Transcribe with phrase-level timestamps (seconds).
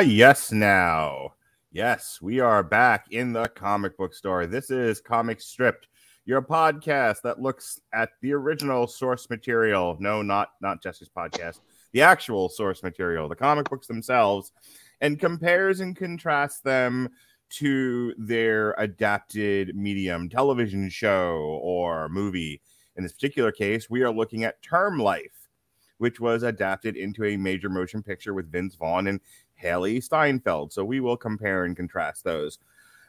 [0.00, 1.34] yes, now.
[1.72, 4.46] Yes, we are back in the comic book store.
[4.46, 5.88] This is Comic Stripped,
[6.24, 9.96] your podcast that looks at the original source material.
[10.00, 11.60] No, not not Jesse's podcast.
[11.92, 14.52] The actual source material, the comic books themselves,
[15.00, 17.10] and compares and contrasts them
[17.50, 22.62] to their adapted medium, television show or movie.
[22.96, 25.48] In this particular case, we are looking at Term Life,
[25.98, 29.20] which was adapted into a major motion picture with Vince Vaughn and
[29.62, 30.72] Hailee Steinfeld.
[30.72, 32.58] So we will compare and contrast those.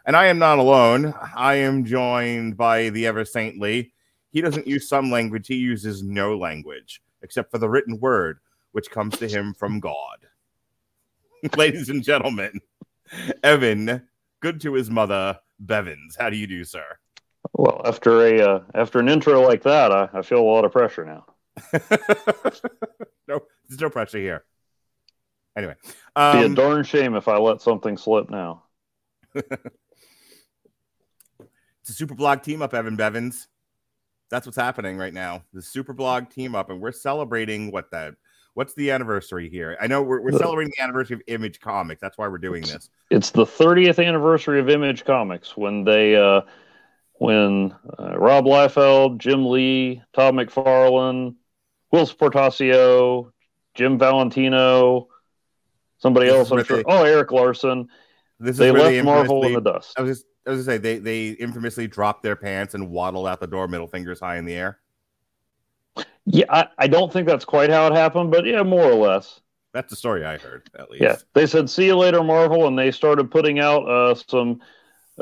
[0.05, 1.13] And I am not alone.
[1.35, 3.93] I am joined by the ever saintly.
[4.31, 8.39] He doesn't use some language, he uses no language except for the written word,
[8.71, 10.27] which comes to him from God.
[11.57, 12.59] Ladies and gentlemen,
[13.43, 14.07] Evan,
[14.39, 16.15] good to his mother, Bevins.
[16.19, 16.85] How do you do, sir?
[17.53, 20.71] Well, after a uh, after an intro like that, I, I feel a lot of
[20.71, 21.25] pressure now.
[23.27, 24.45] no, there's no pressure here.
[25.55, 28.63] Anyway, Be a um, darn shame if I let something slip now.
[29.35, 29.49] it's
[31.89, 33.47] a super blog team up, Evan Bevins.
[34.29, 35.43] That's what's happening right now.
[35.53, 38.13] The super blog team up, and we're celebrating what that.
[38.53, 39.77] What's the anniversary here?
[39.79, 42.01] I know we're, we're The- celebrating the anniversary of Image Comics.
[42.01, 42.89] That's why we're doing this.
[43.09, 46.41] It's the 30th anniversary of Image Comics when they uh,
[47.13, 51.35] when uh, Rob Liefeld, Jim Lee, Todd McFarlane,
[51.93, 53.31] Whilce Portacio,
[53.75, 55.07] Jim Valentino,
[56.01, 56.77] somebody This else, I'm sure.
[56.77, 57.87] they- Oh, Erik Larsen.
[58.39, 59.93] This They left Marvel in the dust.
[59.97, 63.27] I was just, I was gonna say they they infamously dropped their pants and waddled
[63.27, 64.79] out the door, middle fingers high in the air.
[66.25, 69.41] Yeah, I, I don't think that's quite how it happened, but yeah, more or less.
[69.73, 71.03] That's the story I heard, at least.
[71.03, 74.61] Yeah, they said "See you later, Marvel," and they started putting out uh, some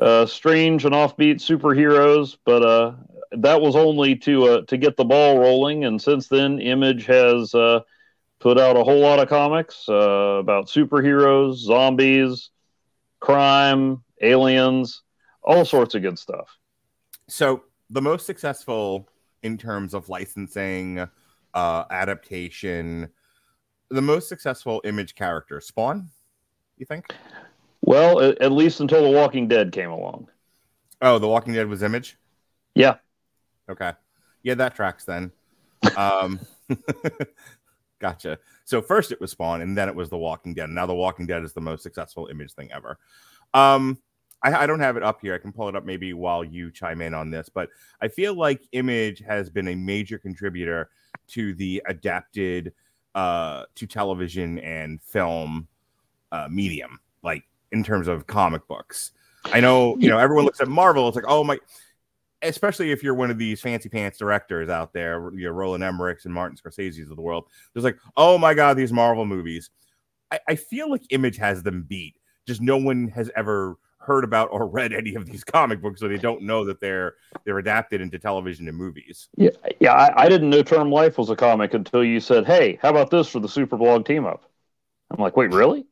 [0.01, 2.37] uh, strange and offbeat superheroes.
[2.45, 2.93] But uh,
[3.31, 5.85] that was only to uh, to get the ball rolling.
[5.85, 7.81] And since then, Image has uh,
[8.39, 12.49] put out a whole lot of comics uh, about superheroes, zombies,
[13.19, 15.03] crime, aliens,
[15.43, 16.57] all sorts of good stuff.
[17.27, 19.07] So the most successful
[19.43, 21.07] in terms of licensing,
[21.53, 23.09] uh, adaptation,
[23.89, 26.09] the most successful image character, Spawn.
[26.77, 27.13] You think?
[27.81, 30.27] Well, at, least until The Walking Dead came along.
[31.01, 32.17] Oh, The Walking Dead was Image.
[32.75, 32.95] Yeah,
[33.69, 33.93] Okay,
[34.41, 35.31] yeah, that tracks then.
[35.95, 36.39] Um,
[37.99, 38.39] gotcha.
[38.65, 40.69] So first it was Spawn, and then it was The Walking Dead.
[40.69, 42.97] Now The Walking Dead is the most successful image thing ever.
[43.53, 43.99] Um,
[44.41, 45.33] I, I don't have it up here.
[45.33, 47.69] I can pull it up maybe while you chime in on this, but
[48.01, 50.89] I feel like Image has been a major contributor
[51.29, 52.73] to the adapted
[53.15, 55.67] uh, to television and film
[56.31, 59.11] uh, medium, like in terms of comic books.
[59.45, 61.07] I know, you know, everyone looks at Marvel.
[61.07, 61.57] It's like, oh my,
[62.41, 66.25] especially if you're one of these fancy pants directors out there, you know, Roland Emmerichs
[66.25, 67.45] and Martin Scorsese's of the world.
[67.73, 69.69] There's like, oh my god, these Marvel movies.
[70.31, 72.15] I, I feel like Image has them beat.
[72.47, 76.07] Just no one has ever heard about or read any of these comic books, so
[76.07, 77.15] they don't know that they're
[77.45, 79.29] they're adapted into television and movies.
[79.35, 79.49] yeah,
[79.79, 79.93] yeah.
[79.93, 83.11] I, I didn't know Term Life was a comic until you said, "Hey, how about
[83.11, 84.43] this for the Super Blog team up?"
[85.11, 85.85] I'm like, "Wait, really?"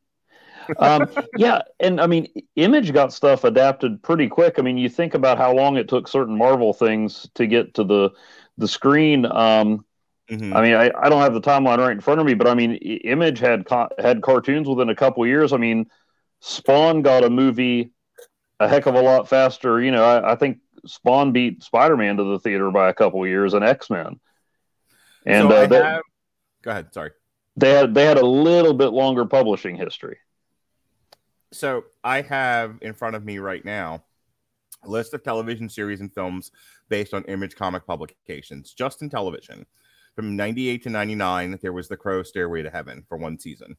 [0.79, 4.55] Um, yeah, and I mean, Image got stuff adapted pretty quick.
[4.59, 7.83] I mean, you think about how long it took certain Marvel things to get to
[7.83, 8.11] the
[8.57, 9.25] the screen.
[9.25, 9.83] Um,
[10.29, 10.53] Mhm.
[10.53, 12.53] I mean, I, I don't have the timeline right in front of me, but I
[12.53, 15.53] mean, Image had co- had cartoons within a couple years.
[15.53, 15.89] I mean,
[16.41, 17.91] Spawn got a movie
[18.59, 19.79] a heck of a lot faster.
[19.81, 23.25] You know, I, I think Spawn beat Spider Man to the theater by a couple
[23.25, 24.19] years and X Men.
[25.25, 26.01] And So uh, they, have-
[26.61, 26.93] go ahead.
[26.93, 27.11] Sorry.
[27.55, 30.17] they had they had a little bit longer publishing history.
[31.51, 34.03] So I have in front of me right now
[34.83, 36.51] a list of television series and films
[36.89, 39.65] based on Image comic publications, just in television.
[40.15, 43.77] From 98 to 99, there was The Crow Stairway to Heaven for one season.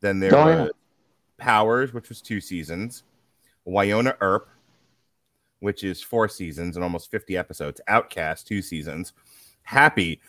[0.00, 0.70] Then there Oh, was.
[1.36, 3.02] Powers, which was two seasons.
[3.66, 4.48] Wynonna Earp,
[5.60, 7.80] which is four seasons and almost 50 episodes.
[7.88, 9.12] Outcast, two seasons.
[9.62, 10.20] Happy.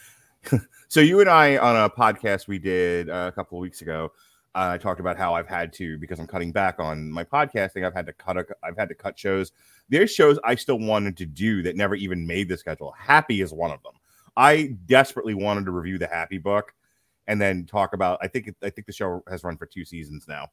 [0.90, 4.12] so you and I on a podcast we did uh, a couple of weeks ago,
[4.54, 7.86] I talked about how I've had to because I'm cutting back on my podcasting.
[7.86, 8.38] I've had to cut.
[8.38, 9.52] A, I've had to cut shows.
[9.90, 12.94] There's shows I still wanted to do that never even made the schedule.
[12.98, 13.94] Happy is one of them.
[14.36, 16.74] I desperately wanted to review the Happy book,
[17.28, 18.20] and then talk about.
[18.22, 18.54] I think.
[18.62, 20.48] I think the show has run for two seasons now.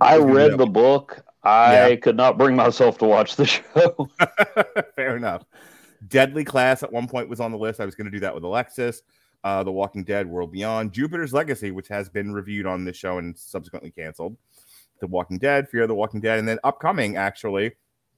[0.00, 1.22] I was gonna do read the book.
[1.42, 1.96] I Yeah.
[1.96, 4.08] could not bring myself to watch the show.
[4.96, 5.44] Fair enough.
[6.08, 7.80] Deadly Class at one point was on the list.
[7.80, 9.02] I was going to do that with Alexis.
[9.42, 13.18] Uh, the Walking Dead, World Beyond, Jupiter's Legacy, which has been reviewed on this show
[13.18, 14.36] and subsequently canceled.
[15.00, 17.72] The Walking Dead, Fear of the Walking Dead, and then upcoming, actually,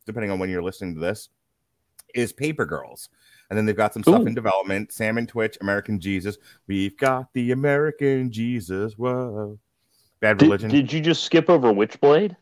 [0.04, 1.28] depending on when you're listening to this,
[2.14, 3.08] is Paper Girls.
[3.50, 4.26] And then they've got some stuff Ooh.
[4.26, 4.92] in development.
[4.92, 6.38] Sam and Twitch, American Jesus.
[6.66, 8.94] We've got the American Jesus.
[8.94, 9.58] Whoa.
[10.20, 10.70] Bad Did, Religion.
[10.70, 12.34] did you just skip over Witchblade?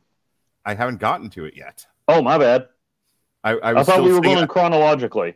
[0.65, 1.85] I haven't gotten to it yet.
[2.07, 2.69] Oh, my bad.
[3.43, 5.35] I, I I, thought we were going chronologically.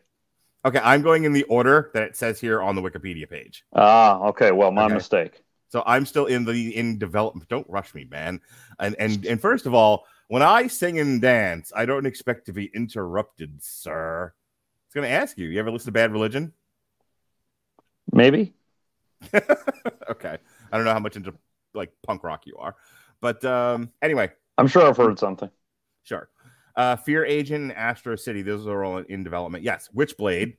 [0.64, 3.64] Okay, I'm going in the order that it says here on the Wikipedia page.
[3.74, 4.50] Ah, okay.
[4.50, 4.94] Well, my Okay.
[4.94, 5.42] mistake.
[5.68, 7.48] So I'm still in the in development.
[7.48, 8.40] Don't rush me, man.
[8.78, 12.52] And and and first of all, when I sing and dance, I don't expect to
[12.52, 14.32] be interrupted, sir.
[14.86, 15.48] It's going to ask you.
[15.48, 16.52] You ever listen to Bad Religion?
[18.12, 18.54] Maybe.
[19.34, 20.38] okay,
[20.70, 21.34] I don't know how much into
[21.74, 22.76] like punk rock you are,
[23.20, 25.50] but um, anyway, I'm sure I've heard something.
[26.04, 26.28] sure.
[26.76, 28.42] Uh, Fear Agent and Astro City.
[28.42, 29.64] Those are all in development.
[29.64, 30.56] Yes, Witchblade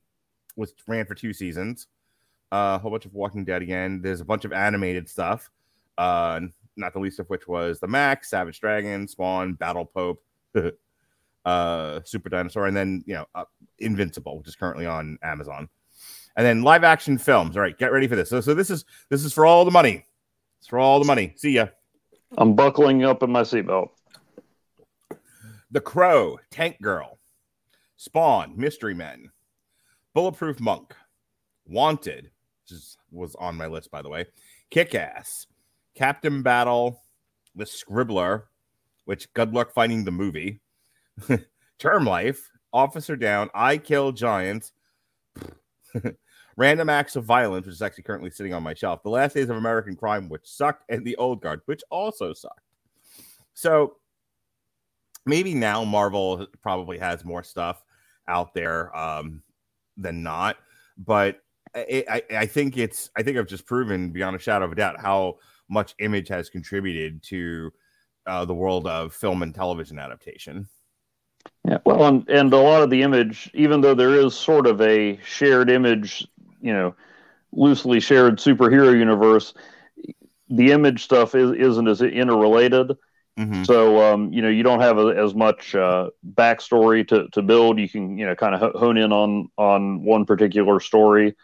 [0.55, 1.87] was ran for two seasons.
[2.51, 4.01] Uh, a whole bunch of Walking Dead again.
[4.01, 5.49] There's a bunch of animated stuff.
[5.97, 6.41] Uh,
[6.77, 10.23] not the least of which was the Max, Savage Dragon, Spawn, Battle Pope,
[11.45, 13.45] uh, Super Dinosaur, and then you know uh,
[13.79, 15.69] Invincible, which is currently on Amazon.
[16.37, 17.55] And then live action films.
[17.55, 18.29] All right, get ready for this.
[18.29, 20.05] So, so this is this is for all the money.
[20.59, 21.33] It's for all the money.
[21.37, 21.67] See ya.
[22.37, 23.89] I'm buckling up in my seatbelt.
[25.75, 27.19] The Crow, Tank Girl,
[27.97, 29.29] Spawn, Mystery Men,
[30.13, 30.95] Bulletproof Monk,
[31.67, 32.31] Wanted,
[32.63, 32.79] which
[33.11, 34.25] was on my list by the way,
[34.69, 35.47] Kick Ass,
[35.93, 37.01] Captain Battle,
[37.55, 38.43] The Scribbler,
[39.03, 40.61] which good luck finding the movie,
[41.77, 44.71] Term Life, Officer Down, I Kill Giants,
[46.55, 49.49] Random Acts of Violence, which is actually currently sitting on my shelf, The Last Days
[49.49, 52.61] of American Crime, which sucked, and The Old Guard, which also sucked.
[53.53, 53.97] So
[55.25, 57.83] maybe now Marvel probably has more stuff
[58.27, 59.41] out there um,
[59.97, 60.57] than not,
[60.97, 61.41] but
[61.75, 64.75] I, I, I think it's I think I've just proven beyond a shadow of a
[64.75, 65.37] doubt how
[65.69, 67.71] much Image has contributed to
[68.27, 70.67] uh, the world of film and television adaptation.
[71.67, 74.81] Yeah, well, and, and a lot of the image, even though there is sort of
[74.81, 76.27] a shared image,
[76.61, 76.95] you know,
[77.51, 79.53] loosely shared superhero universe,
[80.49, 82.95] the image stuff is, isn't as interrelated.
[83.37, 83.65] Mhm.
[83.65, 87.79] So, um, you know, you don't have a, as much uh, backstory to, to build.
[87.79, 91.35] You can, you know, kind of hone in on on one particular story,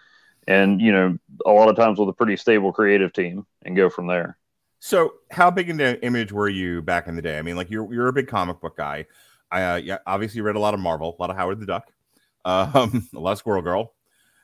[0.48, 3.90] and you know, a lot of times with a pretty stable creative team, and go
[3.90, 4.38] from there.
[4.80, 7.38] So, how big into Image were you back in the day?
[7.38, 9.06] I mean, like you're you're a big comic book guy.
[9.52, 11.92] I uh, yeah, obviously read a lot of Marvel, a lot of Howard the Duck,
[12.46, 13.94] um, a lot of Squirrel Girl.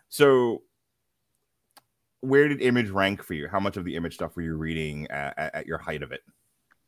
[0.10, 0.64] So,
[2.22, 3.48] where did Image rank for you?
[3.48, 6.22] How much of the Image stuff were you reading at, at your height of it?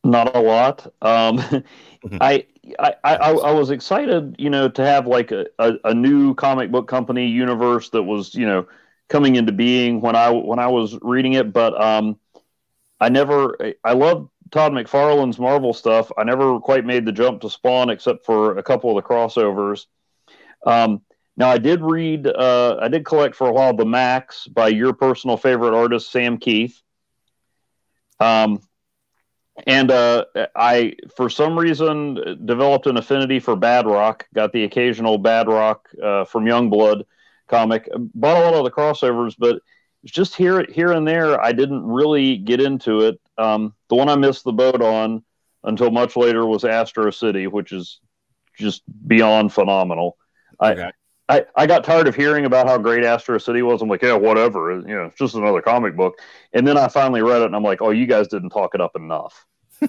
[0.04, 0.88] Not a lot.
[1.02, 1.40] Um,
[2.22, 2.46] I,
[2.80, 6.72] I, I, I was excited, you know, to have like a, a, a new comic
[6.72, 8.68] book company universe that was, you know,
[9.10, 11.52] coming into being when I when I was reading it.
[11.52, 12.18] But um,
[13.00, 13.74] I never.
[13.84, 16.12] I love Todd McFarlane's Marvel stuff.
[16.18, 19.86] I never quite made the jump to Spawn, except for a couple of the crossovers.
[20.66, 21.02] Um,
[21.36, 22.28] now I did read.
[22.28, 26.38] Uh, I did collect for a while the Max by your personal favorite artist Sam
[26.38, 26.82] Kieth.
[28.20, 28.62] Um,
[29.68, 30.26] and uh,
[30.56, 34.28] I, for some reason, developed an affinity for Bad Rock.
[34.34, 37.04] Got the occasional Bad Rock uh, from Youngblood
[37.48, 37.90] comic.
[37.96, 39.62] Bought a lot of the crossovers, but
[40.06, 41.42] just here, here and there.
[41.42, 43.20] I didn't really get into it.
[43.38, 45.24] Um, the one I missed the boat on
[45.64, 48.00] until much later was Astro City, which is
[48.58, 50.18] just beyond phenomenal.
[50.62, 50.84] Okay.
[50.84, 50.92] I,
[51.30, 53.82] I I got tired of hearing about how great Astro City was.
[53.82, 54.72] I'm like, yeah, whatever.
[54.80, 56.20] You know, it's just another comic book.
[56.54, 58.82] And then I finally read it, and I'm like, oh, you guys didn't talk it
[58.82, 59.46] up enough.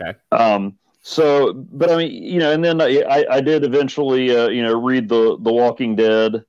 [0.00, 0.18] Okay.
[0.32, 0.78] Um.
[1.02, 4.78] So, but I mean, you know, and then I, I, did eventually, uh, you know,
[4.78, 6.44] read the the Walking Dead.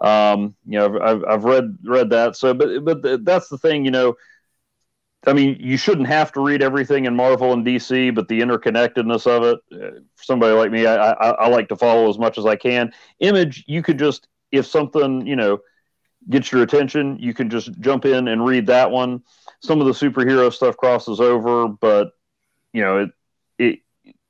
[0.00, 0.54] Um.
[0.66, 2.36] You know, I've I've read read that.
[2.36, 4.16] So, but but that's the thing, you know.
[5.26, 9.26] I mean, you shouldn't have to read everything in Marvel and DC, but the interconnectedness
[9.26, 12.38] of it, uh, for somebody like me, I, I, I like to follow as much
[12.38, 12.92] as I can.
[13.20, 15.58] Image, you could just, if something, you know,
[16.28, 19.22] gets your attention, you can just jump in and read that one.
[19.60, 22.12] Some of the superhero stuff crosses over, but,
[22.72, 23.10] you know, it,
[23.58, 23.80] it,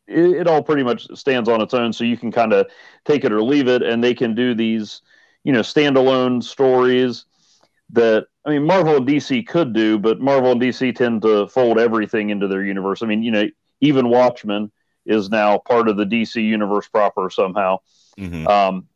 [0.07, 1.93] it, it all pretty much stands on its own.
[1.93, 2.69] So you can kind of
[3.05, 5.03] take it or leave it, and they can do these,
[5.45, 7.25] you know, standalone stories
[7.91, 11.79] that I mean Marvel and DC could do, but Marvel and DC tend to fold
[11.79, 13.03] everything into their universe.
[13.03, 13.49] I mean, you know,
[13.81, 14.71] even Watchmen
[15.07, 17.79] is now part of the DC universe proper somehow.
[18.19, 18.47] Mhm.
[18.47, 18.89] Um,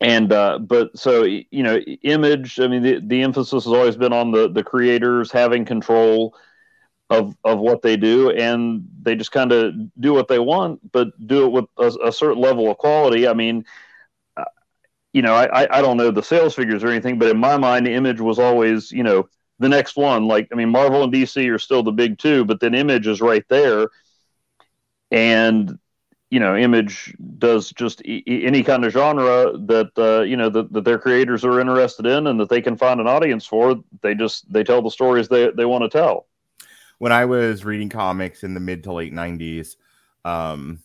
[0.00, 2.58] and uh, but so you know, image.
[2.58, 6.34] I mean, the, the emphasis has always been on the the creators having control
[7.10, 11.08] of of what they do, and they just kind of do what they want, but
[11.26, 13.28] do it with a, a certain level of quality.
[13.28, 13.66] I mean,
[15.12, 17.86] you know, I, I- don't know the sales figures or anything, but in my mind,
[17.88, 20.26] Image was always, you know, the next one.
[20.26, 23.20] Like, I mean, Marvel and DC are still the big two, but then Image is
[23.20, 23.88] right there.
[25.10, 25.78] And,
[26.30, 30.72] you know, Image does just e- any kind of genre that, uh, you know, that,
[30.72, 33.76] that their creators are interested in and that they can find an audience for.
[34.02, 36.26] They just, they tell the stories they, they want to tell.
[36.98, 39.76] When I was reading comics in the mid to late 90s,
[40.24, 40.78] um,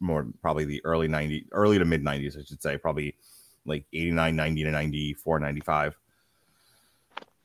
[0.00, 3.14] more probably the early 90s, early to mid 90s, I should say, probably
[3.64, 5.96] like 89, 90 to 94, 95.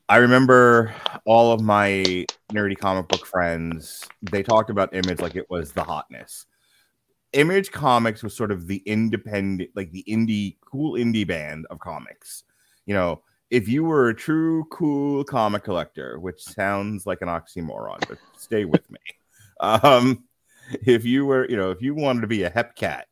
[0.08, 0.94] I remember
[1.24, 5.82] all of my nerdy comic book friends, they talked about Image like it was the
[5.82, 6.46] hotness.
[7.32, 12.44] Image Comics was sort of the independent, like the indie, cool indie band of comics.
[12.84, 18.06] You know, if you were a true cool comic collector, which sounds like an oxymoron,
[18.08, 18.98] but stay with me.
[19.60, 20.24] Um,
[20.86, 23.08] if you were, you know, if you wanted to be a hep cat,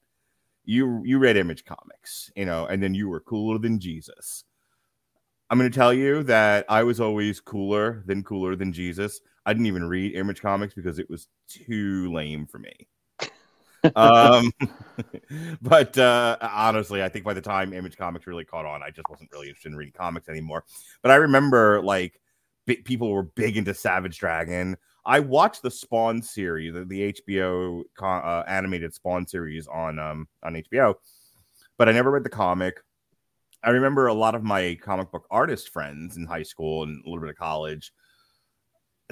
[0.65, 4.45] you you read Image Comics, you know, and then you were cooler than Jesus.
[5.49, 9.21] I'm going to tell you that I was always cooler than cooler than Jesus.
[9.45, 12.87] I didn't even read Image Comics because it was too lame for me.
[13.97, 14.53] um,
[15.63, 19.09] but uh, honestly, I think by the time Image Comics really caught on, I just
[19.09, 20.65] wasn't really interested in reading comics anymore.
[21.03, 22.21] But I remember like
[22.67, 24.77] b- people were big into Savage Dragon.
[25.11, 30.55] I watched the Spawn series, the, the HBO uh, animated Spawn series on um, on
[30.55, 30.95] HBO,
[31.77, 32.81] but I never read the comic.
[33.65, 37.09] I remember a lot of my comic book artist friends in high school and a
[37.09, 37.93] little bit of college.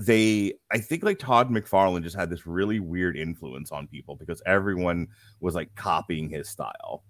[0.01, 4.41] They, I think, like Todd McFarlane just had this really weird influence on people because
[4.47, 5.09] everyone
[5.41, 7.03] was like copying his style.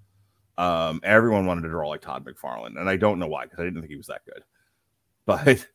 [0.57, 3.64] Um, everyone wanted to draw like Todd McFarlane, and I don't know why because I
[3.64, 4.42] didn't think he was that good.
[5.26, 5.66] But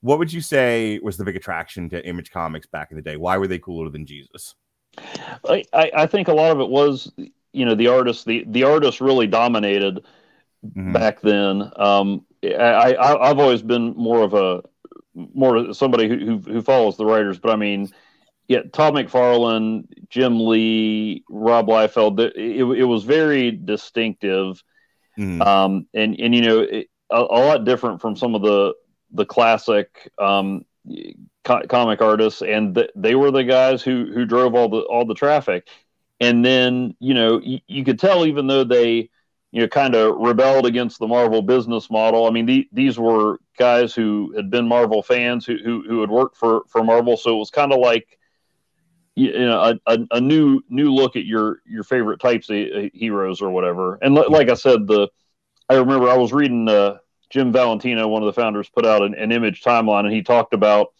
[0.00, 3.16] what would you say was the big attraction to Image Comics back in the day?
[3.16, 4.54] Why were they cooler than Jesus?
[5.48, 7.12] I, I, think a lot of it was,
[7.52, 8.24] you know, the artists.
[8.24, 10.04] the, the artist really dominated
[10.76, 10.92] Mhm.
[10.92, 11.70] back then.
[11.76, 14.62] Um, I, I, I've always been more of a,
[15.14, 17.90] more somebody who, who, who follows the writers, but I mean,
[18.46, 24.62] yeah, Todd McFarlane, Jim Lee, Rob Liefeld, it, it, it was very distinctive.
[25.18, 25.44] Mhm.
[25.44, 28.74] um, and and you know it, a, a lot different from some of the
[29.12, 30.64] the classic um,
[31.44, 35.04] co- comic artists, and th- they were the guys who who drove all the all
[35.04, 35.68] the traffic.
[36.20, 39.08] And then you know y- you could tell even though they
[39.52, 42.26] you know kind of rebelled against the Marvel business model.
[42.26, 46.10] I mean the, these were guys who had been Marvel fans who who, who had
[46.10, 48.18] worked for for Marvel, so it was kind of like
[49.14, 52.88] you know a, a, a new new look at your your favorite types of uh,
[52.94, 55.08] heroes or whatever and li- like i said the
[55.68, 56.96] i remember i was reading uh,
[57.30, 60.52] jim valentino one of the founders put out an, an image timeline and he talked
[60.52, 60.92] about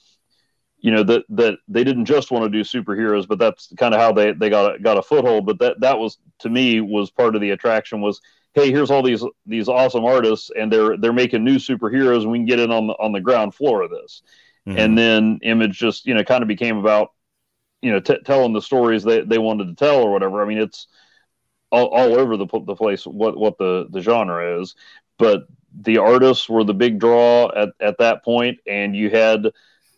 [0.79, 4.01] you know that that they didn't just want to do superheroes but that's kind of
[4.01, 5.45] how they they got a, got a foothold.
[5.47, 8.21] But that that was to me was part of the attraction was
[8.55, 12.39] hey here's all these these awesome artists and they're they're making new superheroes and we
[12.39, 14.23] can get in on the on the ground floor of this.
[14.67, 14.79] Mhm.
[14.79, 17.13] and then image just you know kind of became about
[17.83, 20.43] you know t- telling the stories they, they wanted to tell or whatever.
[20.43, 20.87] I mean it's
[21.71, 24.75] all, all over the, the place what what the the genre is.
[25.19, 25.47] But
[25.83, 29.51] the artists were the big draw at, at that point and you had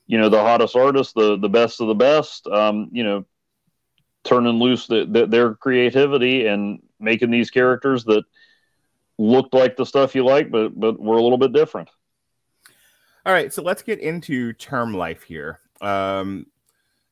[0.06, 3.24] you know the hottest artists the the best of the best um you know
[4.24, 8.22] turning loose the, the, their creativity and making these characters that
[9.18, 11.88] looked like the stuff you like but but were a little bit different
[13.24, 15.60] All right, so let's get into Term Life here.
[15.80, 16.46] Um,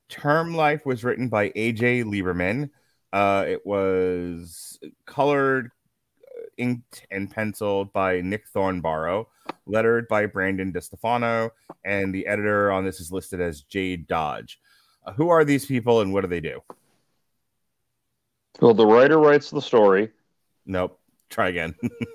[0.08, 2.70] Term Life was written by AJ Lieberman.
[3.12, 5.70] Uh, it was colored,
[6.60, 9.26] inked, and penciled by Nick Thornborrow,
[9.66, 11.50] lettered by Brandon DeStefano,
[11.84, 14.60] and the editor on this is listed as Jade Dodge.
[15.04, 16.60] Uh, who are these people and what do they do?
[18.60, 20.10] well the writer writes the story
[20.66, 21.00] Nope.
[21.30, 21.74] Try again.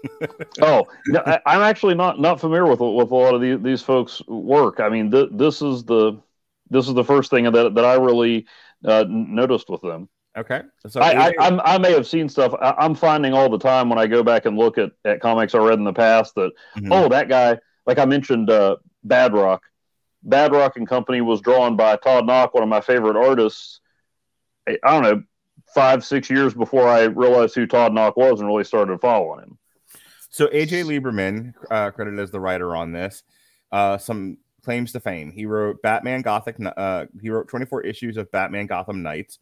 [0.62, 3.82] oh, no, I, I'm actually not not familiar with with a lot of these, these
[3.82, 4.82] folks' work.
[4.82, 6.22] I mean, th- this is the
[6.70, 8.46] this is the first thing that that I really
[8.84, 10.10] uh, noticed with them.
[10.38, 10.62] Okay.
[10.88, 12.54] So I, I, I'm, I may have seen stuff.
[12.62, 15.56] I, I'm finding all the time when I go back and look at, at comics
[15.56, 16.90] I read in the past that Mhm.
[16.92, 19.64] oh that guy like I mentioned uh, Bad Rock,
[20.24, 23.80] Bad Rock and Company was drawn by Todd Nauck, one of my favorite artists.
[24.68, 25.24] I, I don't know
[25.74, 29.58] five six years before I realized who Todd Nauck was and really started following him.
[30.30, 33.24] So AJ Lieberman, uh, credited as the writer on this,
[33.72, 35.32] uh, some claims to fame.
[35.32, 36.58] He wrote Batman Gothic.
[36.76, 39.40] Uh, he wrote 24 issues of Batman Gotham Knights,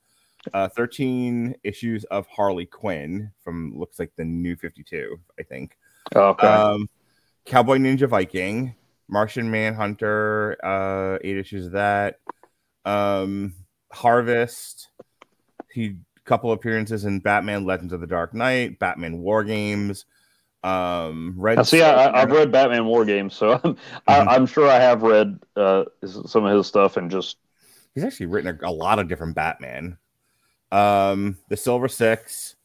[0.54, 5.78] uh, 13 issues of Harley Quinn from looks like the New 52, I think.
[6.16, 6.48] Okay.
[6.48, 6.90] Um,
[7.46, 8.76] Cowboy Ninja Viking,
[9.08, 12.20] Martian Manhunter, uh, eight issues of that.
[12.86, 13.54] Um,
[13.92, 14.90] Harvest.
[15.72, 20.06] He couple appearances in Batman Legends of the Dark Knight, Batman War Games.
[20.64, 21.58] Um, Red.
[21.58, 25.02] Now, see, I, I've read Batman War Games, so I'm, I, I'm sure I have
[25.02, 27.38] read uh, some of his stuff and just
[27.94, 29.98] He's actually written a, a lot of different Batman.
[30.74, 32.56] Um, the Silver Six,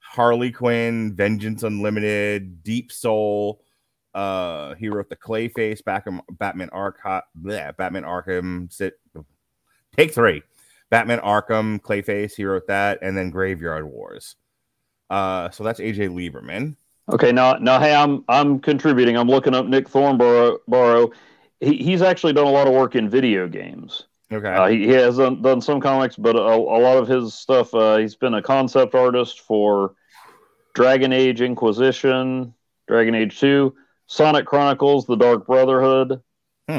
[0.00, 3.62] Harley Quinn, Vengeance Unlimited, Deep Soul.
[4.14, 8.70] Uh, he wrote the Clayface, Batman, Batman Arkham, Batman Arkham.
[8.70, 9.00] Sit,
[9.96, 10.42] take three,
[10.90, 12.34] Batman Arkham, Clayface.
[12.34, 14.36] He wrote that, and then Graveyard Wars.
[15.08, 16.76] Uh, so that's AJ Lieberman.
[17.10, 19.16] Okay, now now hey, I'm I'm contributing.
[19.16, 21.10] I'm looking up Nick Thornborrow.
[21.60, 24.04] He, he's actually done a lot of work in video games.
[24.32, 24.48] Okay.
[24.48, 27.74] Uh, he, he has done, done some comics, but a, a lot of his stuff.
[27.74, 29.94] Uh, he's been a concept artist for
[30.74, 32.54] Dragon Age Inquisition,
[32.88, 33.74] Dragon Age Two,
[34.06, 36.22] Sonic Chronicles, The Dark Brotherhood.
[36.68, 36.78] Hmm.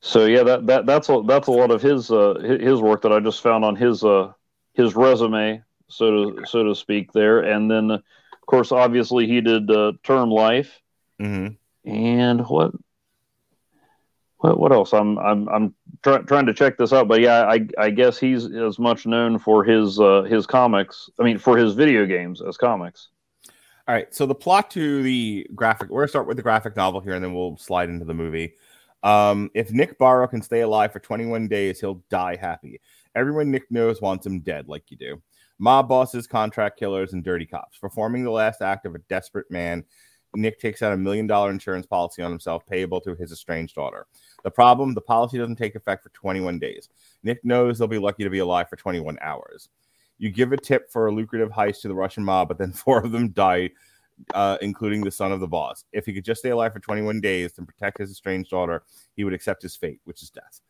[0.00, 3.12] So yeah, that, that that's a that's a lot of his uh, his work that
[3.12, 4.32] I just found on his uh,
[4.72, 7.12] his resume, so to so to speak.
[7.12, 8.02] There, and then of
[8.46, 10.80] course, obviously, he did uh, Term Life,
[11.18, 11.48] hmm
[11.84, 12.72] and what
[14.38, 14.94] what what else?
[14.94, 18.46] I'm I'm I'm try, trying to check this out, but yeah, I I guess he's
[18.46, 21.10] as much known for his uh, his comics.
[21.18, 23.08] I mean, for his video games as comics.
[23.88, 24.14] All right.
[24.14, 27.24] So the plot to the graphic, we're gonna start with the graphic novel here, and
[27.24, 28.54] then we'll slide into the movie.
[29.02, 32.80] Um, if Nick Barrow can stay alive for 21 days, he'll die happy.
[33.14, 35.22] Everyone Nick knows wants him dead, like you do.
[35.58, 37.78] Mob bosses, contract killers, and dirty cops.
[37.78, 39.84] Performing the last act of a desperate man,
[40.34, 44.06] Nick takes out a million dollar insurance policy on himself, payable to his estranged daughter.
[44.42, 46.88] The problem: the policy doesn't take effect for 21 days.
[47.22, 49.68] Nick knows they'll be lucky to be alive for 21 hours.
[50.18, 52.98] You give a tip for a lucrative heist to the Russian mob, but then four
[52.98, 53.70] of them die,
[54.34, 55.84] uh, including the son of the boss.
[55.92, 58.82] If he could just stay alive for 21 days and protect his estranged daughter,
[59.16, 60.60] he would accept his fate, which is death.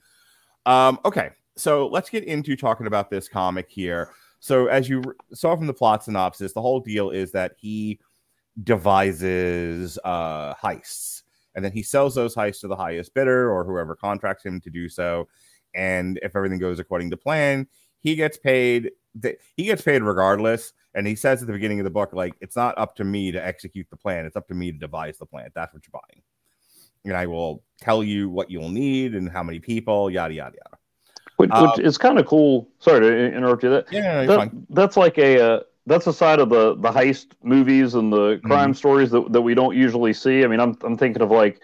[0.67, 4.11] Um, okay, so let's get into talking about this comic here.
[4.41, 5.03] So, as you
[5.35, 8.01] saw from the plot synopsis, the whole deal is that he
[8.65, 11.20] devises uh, heists,
[11.55, 14.71] and then he sells those heists to the highest bidder or whoever contracts him to
[14.71, 15.29] do so.
[15.75, 17.67] And if everything goes according to plan,
[18.01, 18.91] he gets paid.
[19.23, 20.73] th- He gets paid regardless.
[20.95, 23.31] And he says at the beginning of the book, like, it's not up to me
[23.31, 24.27] to execute the plan.
[24.27, 25.49] It's up to me to devise the plan.
[25.55, 26.23] That's what you're buying.
[27.05, 30.79] And I will tell you what you'll need and how many people, yada, yada, yada.
[31.37, 32.69] Which, Um, which is kind of cool.
[32.81, 33.71] Sorry to interrupt you.
[33.71, 34.67] That, Yeah, no, you're that fine.
[34.71, 35.61] that's like a uh,
[35.91, 38.47] that's a side of the the heist movies and the Mm-hmm.
[38.47, 40.45] crime stories that, that we don't usually see.
[40.45, 41.61] I mean, I'm I'm thinking of like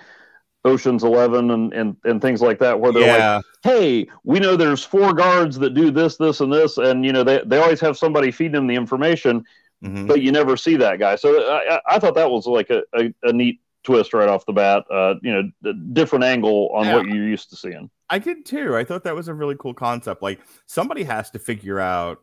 [0.65, 4.85] Ocean's Eleven and and, and things like that, where they're like, hey, we know there's
[4.85, 7.97] four guards that do this, this, and this, and you know they, they always have
[7.97, 9.45] somebody feeding them the information,
[9.85, 10.09] Mhm.
[10.09, 11.15] but you never see that guy.
[11.17, 14.45] So I, I- I thought that was like a, a, a neat twist right off
[14.47, 14.85] the bat.
[14.91, 16.97] Uh, you know, a different angle on Yeah.
[16.97, 17.89] what you're used to seeing.
[18.11, 18.75] I did too.
[18.77, 20.21] I thought that was a really cool concept.
[20.23, 22.19] Like somebody has to figure out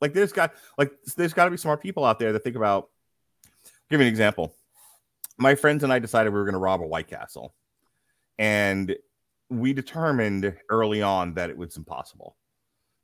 [0.00, 2.90] like there's got like there's got to be smart people out there that think about
[3.90, 4.54] give me an example.
[5.38, 7.54] My friends and I decided we were going to rob a White Castle.
[8.38, 8.94] And
[9.48, 12.36] we determined early on that it was impossible.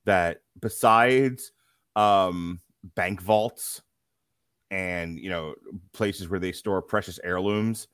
[0.04, 1.52] That besides
[1.94, 2.60] um
[2.96, 3.82] bank vaults
[4.70, 5.54] and you know
[5.92, 7.88] places where they store precious heirlooms,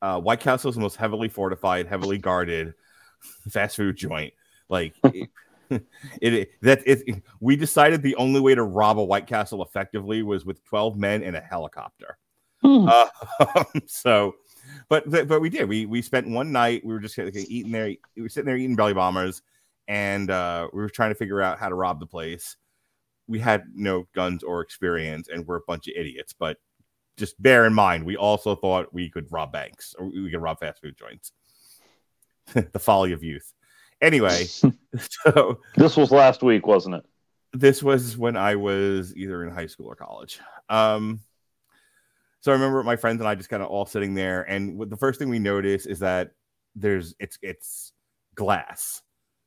[0.00, 2.74] uh, White Castle is the most heavily fortified, heavily guarded
[3.50, 4.32] fast food joint.
[4.68, 4.94] Like
[6.20, 10.44] it, that it, we decided the only way to rob a White Castle effectively was
[10.44, 12.18] with twelve men in a helicopter.
[12.62, 12.88] Hmm.
[12.88, 13.08] Uh,
[13.86, 14.34] so,
[14.88, 15.68] but but but we did.
[15.68, 16.84] We we spent one night.
[16.84, 17.94] We were just like, eating there.
[18.16, 19.42] We were sitting there eating belly bombers,
[19.88, 22.56] and uh, we were trying to figure out how to rob the place.
[23.28, 26.32] We had no guns or experience, and we're a bunch of idiots.
[26.32, 26.58] But
[27.16, 30.60] just bear in mind, we also thought we could rob banks or we could rob
[30.60, 31.32] fast food joints.
[32.72, 33.52] the folly of youth.
[34.02, 34.44] Anyway,
[35.24, 37.04] so This was last week, wasn't it?
[37.54, 40.40] this was when I was either in high school or college.
[40.68, 41.20] Um,
[42.40, 44.96] so I remember my friends and I just kind of all sitting there, and the
[44.96, 46.32] first thing we notice is that
[46.74, 47.92] there's it's it's
[48.34, 49.02] glass,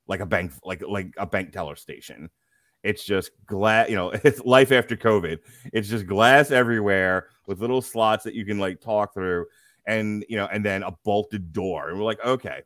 [0.07, 2.29] like a bank, like like a bank teller station.
[2.83, 5.39] It's just glass, you know, it's life after COVID.
[5.73, 9.47] It's just glass everywhere with little slots that you can like talk through,
[9.87, 11.89] and you know, and then a bolted door.
[11.89, 12.61] And we're like, okay,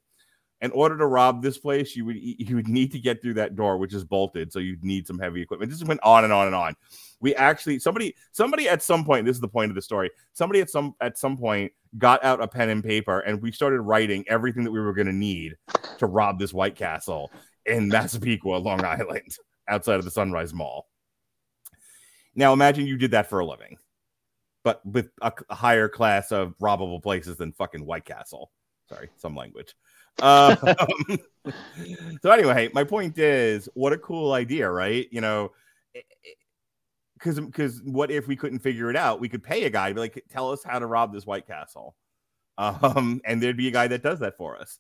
[0.62, 3.56] in order to rob this place, you would you would need to get through that
[3.56, 4.52] door, which is bolted.
[4.52, 5.72] So you'd need some heavy equipment.
[5.72, 6.76] This went on and on and on.
[7.22, 9.26] We actually somebody somebody at some point.
[9.26, 10.10] This is the point of the story.
[10.34, 13.82] Somebody at some at some point got out a pen and paper, and we started
[13.82, 15.56] writing everything that we were going to need
[15.98, 17.32] to rob this White Castle
[17.66, 19.36] in Massapequa, Long Island,
[19.68, 20.88] outside of the Sunrise Mall.
[22.36, 23.78] Now imagine you did that for a living,
[24.64, 28.52] but with a, a higher class of robbable places than fucking White Castle.
[28.90, 29.76] Sorry, some language.
[30.22, 30.58] Um,
[32.22, 35.08] so anyway, my point is, what a cool idea, right?
[35.12, 35.52] You know,
[35.94, 36.38] it- it-
[37.16, 39.20] because because what if we couldn't figure it out?
[39.20, 41.96] We could pay a guy, be like, tell us how to rob this White Castle,
[42.58, 44.80] um, and there'd be a guy that does that for us.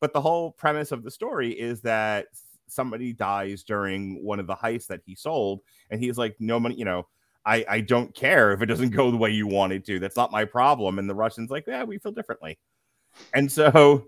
[0.00, 2.26] But the whole premise of the story is that
[2.68, 6.76] somebody dies during one of the heists that he sold, and he's like, no money,
[6.76, 7.06] you know.
[7.44, 9.98] I, I don't care if it doesn't go the way you wanted to.
[9.98, 10.98] That's not my problem.
[11.00, 12.58] And the Russians like, yeah, we feel differently.
[13.34, 14.06] And so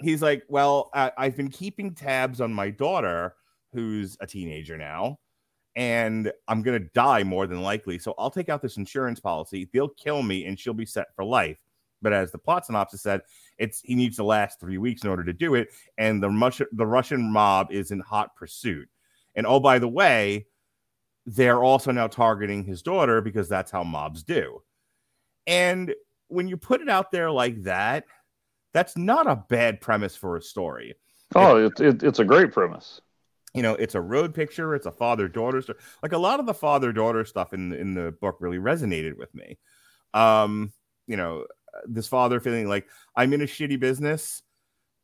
[0.00, 3.34] he's like, well, I, I've been keeping tabs on my daughter,
[3.72, 5.18] who's a teenager now,
[5.74, 7.98] and I'm gonna die more than likely.
[7.98, 9.68] So I'll take out this insurance policy.
[9.72, 11.58] They'll kill me, and she'll be set for life.
[12.02, 13.22] But as the plot synopsis said,
[13.58, 16.66] it's he needs to last three weeks in order to do it, and the Russian
[16.72, 18.88] the Russian mob is in hot pursuit.
[19.34, 20.46] And oh, by the way,
[21.26, 24.62] they're also now targeting his daughter because that's how mobs do.
[25.46, 25.94] And
[26.28, 28.04] when you put it out there like that,
[28.76, 30.96] that's not a bad premise for a story.
[31.34, 33.00] Oh, it's it, it's a great premise.
[33.54, 34.74] You know, it's a road picture.
[34.74, 35.78] It's a father daughter story.
[36.02, 39.34] Like a lot of the father daughter stuff in in the book really resonated with
[39.34, 39.56] me.
[40.12, 40.74] Um,
[41.06, 41.46] you know,
[41.86, 42.86] this father feeling like
[43.16, 44.42] I'm in a shitty business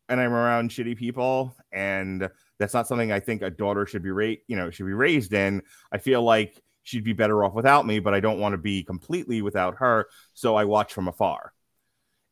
[0.06, 4.11] and I'm around shitty people, and that's not something I think a daughter should be
[4.11, 4.42] raised.
[4.48, 5.62] You know, should be raised in.
[5.90, 8.85] I feel like she'd be better off without me, but I don't want to be
[8.85, 11.54] completely without her, so I watch from afar.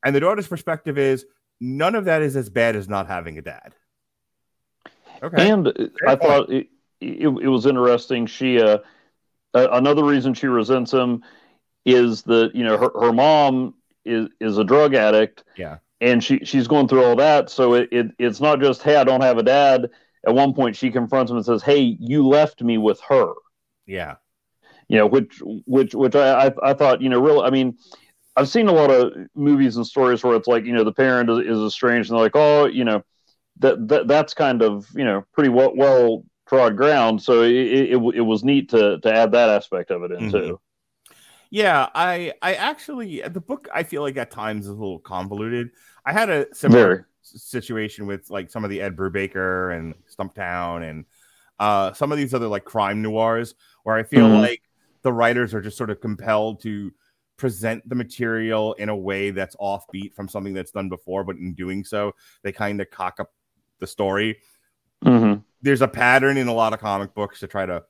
[0.04, 1.26] And the daughter's perspective is
[1.60, 3.74] none of that is as bad as not having a dad.
[5.22, 5.50] Okay.
[5.50, 5.68] And
[6.06, 6.22] I point.
[6.22, 6.68] thought it,
[7.00, 8.26] it, it was interesting.
[8.26, 8.78] She, uh,
[9.54, 11.22] uh, another reason she resents him
[11.84, 15.78] is that you know her, her mom is is a drug addict, Yeah.
[16.00, 17.50] and she she's going through all that.
[17.50, 19.90] So it, it it's not just hey I don't have a dad.
[20.26, 23.32] At one point she confronts him and says, "Hey, you left me with her."
[23.86, 24.16] Yeah.
[24.88, 27.40] You know, which which which I I, I thought you know real.
[27.40, 27.76] I mean,
[28.40, 31.30] I've seen a lot of movies and stories where it's like you know the parent
[31.30, 33.02] is, is estranged and they're like oh you know
[33.60, 37.22] that, that that's kind of you know pretty well well trod ground.
[37.22, 40.28] So it, it, it was neat to to add that aspect of it in Mhm.
[40.28, 40.60] too.
[41.50, 45.70] Yeah, I I actually the book I feel like at times is a little convoluted.
[46.04, 47.04] I had a similar Very.
[47.22, 51.04] situation with like some of the Ed Brubaker and Stumptown and
[51.58, 54.42] uh some of these other like crime noirs where I feel Mhm.
[54.42, 54.62] like
[55.02, 56.92] the writers are just sort of compelled to
[57.40, 61.54] present the material in a way that's offbeat from something that's done before, but in
[61.54, 63.32] doing so, they kind of cock up
[63.80, 64.38] the story
[65.02, 67.82] hmm there's a pattern in a lot of comic books to try to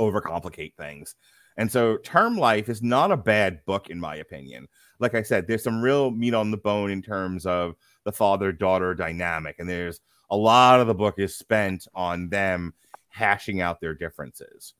[0.00, 1.14] overcomplicate things.
[1.56, 4.66] And so Term Life is not a bad book in my opinion.
[4.98, 8.94] Like I said, there's some real meat on the bone in terms of the father-daughter
[8.94, 12.74] dynamic and there's a lot of the book is spent on them
[13.08, 14.74] hashing out their differences.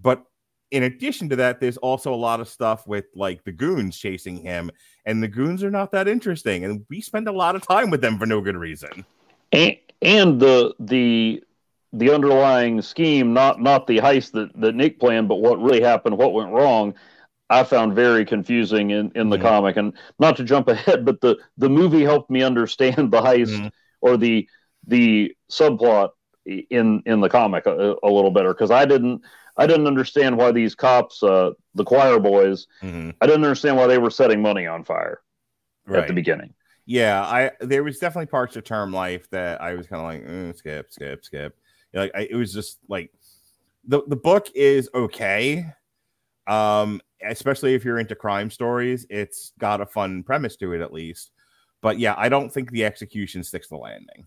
[0.00, 0.24] But
[0.70, 4.36] in addition to that, there's also a lot of stuff with like the goons chasing
[4.36, 4.70] him,
[5.04, 6.64] and the goons are not that interesting.
[6.64, 9.04] And we spend a lot of time with them for no good reason.
[9.52, 11.42] And, and the the
[11.92, 16.16] the underlying scheme, not not the heist that, that Nick planned, but what really happened,
[16.16, 16.94] what went wrong,
[17.48, 19.42] I found very confusing in, in the Mhm.
[19.42, 19.76] comic.
[19.76, 23.70] And not to jump ahead, but the the movie helped me understand the heist Mhm.
[24.00, 24.48] or the
[24.86, 26.10] the subplot
[26.70, 29.22] in in the comic a, a little better because I didn't
[29.56, 33.14] I didn't understand why these cops, uh, the choir boys, Mhm.
[33.20, 35.20] I didn't understand why they were setting money on fire
[35.92, 36.54] at the beginning.
[36.86, 40.24] Yeah, I there was definitely parts of term life that I was kind of like
[40.30, 41.56] "Mm, skip, skip, skip.
[41.92, 43.12] Like I, it was just like
[43.86, 45.66] the the book is okay,
[46.46, 49.06] um, especially if you're into crime stories.
[49.10, 51.32] It's got a fun premise to it at least,
[51.80, 54.26] but yeah, I don't think the execution sticks the landing.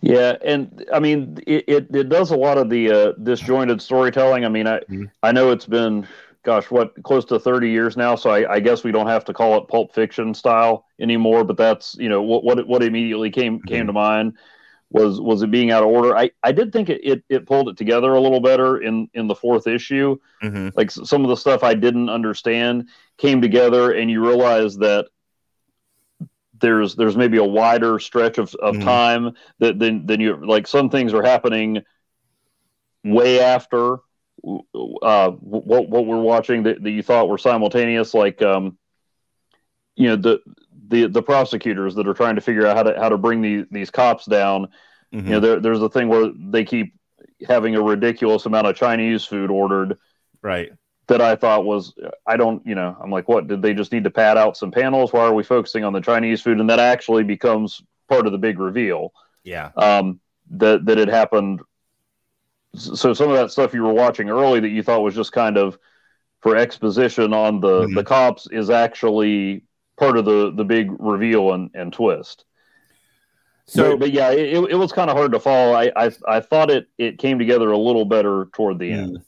[0.00, 4.44] Yeah, and I mean, it, it, it does a lot of the uh, disjointed storytelling.
[4.44, 5.10] I mean, I Mhm.
[5.22, 6.06] I know it's been,
[6.42, 8.14] gosh, what close to thirty years now.
[8.14, 11.44] So I, I guess we don't have to call it Pulp Fiction style anymore.
[11.44, 13.88] But that's you know what what what immediately came came Mhm.
[13.88, 14.32] to mind
[14.90, 16.16] was was it being out of order.
[16.16, 19.26] I, I did think it, it it pulled it together a little better in in
[19.26, 20.16] the fourth issue.
[20.42, 20.68] Mm-hmm.
[20.76, 25.06] Like some of the stuff I didn't understand came together, and you realize that
[26.60, 28.80] there's there's maybe a wider stretch of, of Mhm.
[28.80, 31.82] time that then then you like some things are happening
[33.04, 33.98] way after
[35.02, 38.76] uh what what we're watching that, that you thought were simultaneous like um
[39.96, 40.40] you know the
[40.88, 43.64] the the prosecutors that are trying to figure out how to how to bring these
[43.70, 44.68] these cops down
[45.12, 45.26] Mm-hmm.
[45.26, 46.94] you know there, there's a thing where they keep
[47.46, 49.98] having a ridiculous amount of chinese food ordered
[50.42, 50.72] right.
[51.06, 51.94] That I thought was
[52.26, 54.70] I don't you know I'm like what did they just need to pad out some
[54.70, 55.12] panels?
[55.12, 56.60] Why are we focusing on the Chinese food?
[56.60, 59.12] And that actually becomes part of the big reveal.
[59.42, 59.70] Yeah.
[59.76, 61.60] um, that that it happened.
[62.74, 65.56] So some of that stuff you were watching early that you thought was just kind
[65.56, 65.78] of
[66.40, 67.94] for exposition on the Mhm.
[67.94, 69.62] the cops is actually
[69.96, 72.44] part of the the big reveal and, and twist.
[73.66, 75.72] So but, but yeah it, it was kind of hard to follow.
[75.72, 79.18] I, I I thought it it came together a little better toward the end.
[79.18, 79.22] Mm.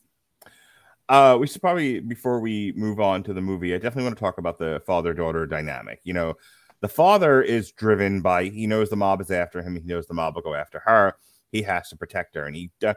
[1.08, 4.20] Uh, we should probably before we move on to the movie, I definitely want to
[4.20, 6.00] talk about the father-daughter dynamic.
[6.02, 6.34] You know,
[6.80, 9.76] the father is driven by he knows the mob is after him.
[9.76, 11.16] He knows the mob will go after her.
[11.52, 12.94] He has to protect her, and he uh,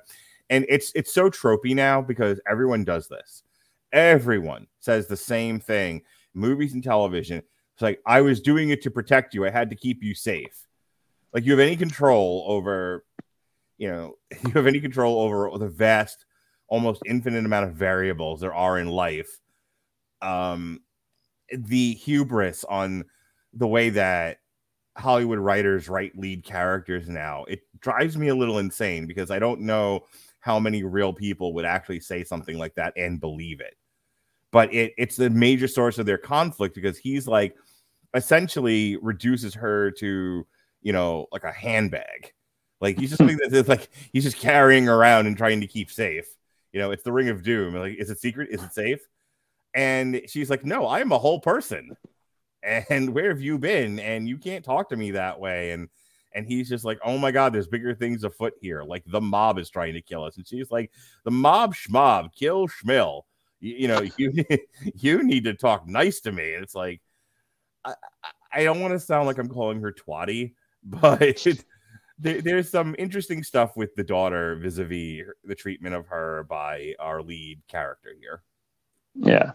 [0.50, 3.43] and it's it's so tropey now because everyone does this.
[3.91, 6.02] Everyone says the same thing.
[6.34, 7.43] Movies and television.
[7.74, 9.45] It's like I was doing it to protect you.
[9.45, 10.67] I had to keep you safe.
[11.34, 13.06] Like you have any control over,
[13.78, 16.26] you know, you have any control over the vast,
[16.69, 19.39] almost infinite amount of variables there are in life.
[20.21, 20.82] Um,
[21.51, 23.05] the hubris on
[23.53, 24.38] the way that
[24.97, 29.62] Hollywood writers write lead characters now, it drives me a little insane because I don't
[29.62, 30.05] know
[30.41, 33.75] how many real people would actually say something like that and believe it.
[34.51, 37.55] But it, it's a major source of their conflict because he's like
[38.13, 40.45] essentially reduces her to,
[40.82, 42.34] you know, like a handbag.
[42.82, 46.25] Like he's just something that's like he's just carrying around and trying to keep safe.
[46.73, 47.75] You know, it's the ring of doom.
[47.75, 48.49] Like, is it secret?
[48.51, 48.99] Is it safe?
[49.73, 51.95] And she's like, No, I am a whole person.
[52.63, 53.99] And where have you been?
[53.99, 55.71] And you can't talk to me that way.
[55.71, 55.89] And
[56.34, 58.84] and he's just like, oh my god, there's bigger things afoot here.
[58.84, 60.91] Like the mob is trying to kill us, and she's like,
[61.23, 63.23] the mob schmob, kill schmill.
[63.60, 64.34] You, you know, you
[64.95, 66.53] you need to talk nice to me.
[66.53, 67.01] And it's like,
[67.84, 67.93] I,
[68.51, 70.53] I don't want to sound like I'm calling her twatty,
[70.84, 71.45] but
[72.19, 77.21] there, there's some interesting stuff with the daughter vis-a-vis the treatment of her by our
[77.21, 78.43] lead character here.
[79.15, 79.51] Yeah,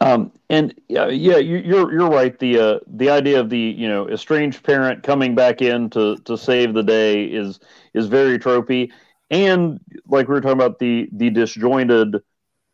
[0.00, 2.38] um, and yeah, yeah, you, you're you're right.
[2.38, 6.36] The uh, the idea of the you know estranged parent coming back in to to
[6.36, 7.60] save the day is
[7.94, 8.90] is very tropey,
[9.30, 12.20] and like we were talking about the the disjointed,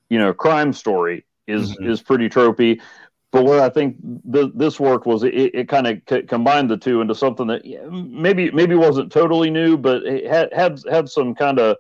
[0.09, 1.87] you know, crime story is Mhm.
[1.89, 2.81] is pretty tropey.
[3.33, 6.77] But where I think the, this work was, it, it kind of c- combined the
[6.77, 7.63] two into something that
[7.93, 11.77] maybe maybe wasn't totally new, but it had had had some kind of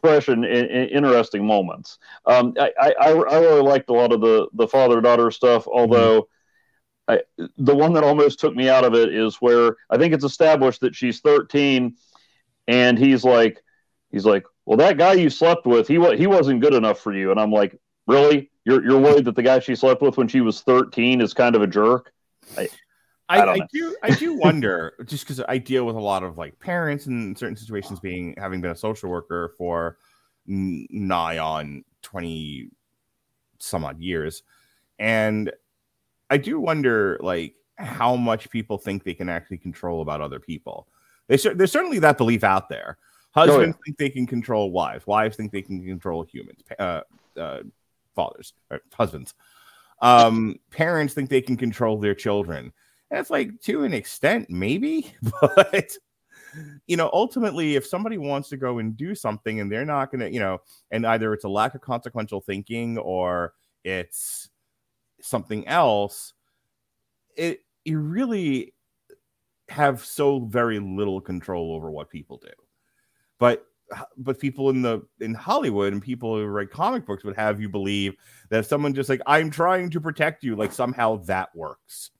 [0.00, 1.98] fresh and, and, interesting moments.
[2.26, 6.28] Um, I, I, I really liked a lot of the, the father daughter stuff, although
[7.08, 7.20] I,
[7.56, 10.82] the one that almost took me out of it is where I think it's established
[10.82, 11.96] that she's 13
[12.68, 13.62] and he's like,
[14.10, 17.30] he's like, well, that guy you slept with, he, he wasn't good enough for you.
[17.30, 18.50] And I'm like, really?
[18.64, 21.54] You're, you're worried that the guy she slept with when she was 13 is kind
[21.54, 22.12] of a jerk?
[22.56, 22.68] I,
[23.28, 26.36] I, I I, do I do wonder just because I deal with a lot of
[26.36, 29.98] like parents in certain situations being having been a social worker for
[30.48, 32.68] n- nigh on 20
[33.58, 34.42] some odd years.
[34.98, 35.50] And
[36.30, 40.86] I do wonder like how much people think they can actually control about other people.
[41.28, 42.98] They there's certainly that belief out there.
[43.34, 45.06] Husbands think they can control wives.
[45.06, 47.00] Wives think they can control humans uh,
[47.36, 47.60] uh,
[48.14, 49.34] fathers or husbands
[50.02, 52.72] um parents think they can control their children
[53.14, 55.96] that's like to an extent, maybe, but
[56.86, 60.30] you know, ultimately, if somebody wants to go and do something and they're not to,
[60.30, 64.50] you know, and either it's a lack of consequential thinking or it's
[65.20, 66.32] something else,
[67.36, 68.74] it you really
[69.68, 72.50] have so very little control over what people do.
[73.38, 73.66] But
[74.16, 77.68] but people in the in Hollywood and people who write comic books would have you
[77.68, 78.14] believe
[78.50, 82.10] that if someone just like I'm trying to protect you, like somehow that works.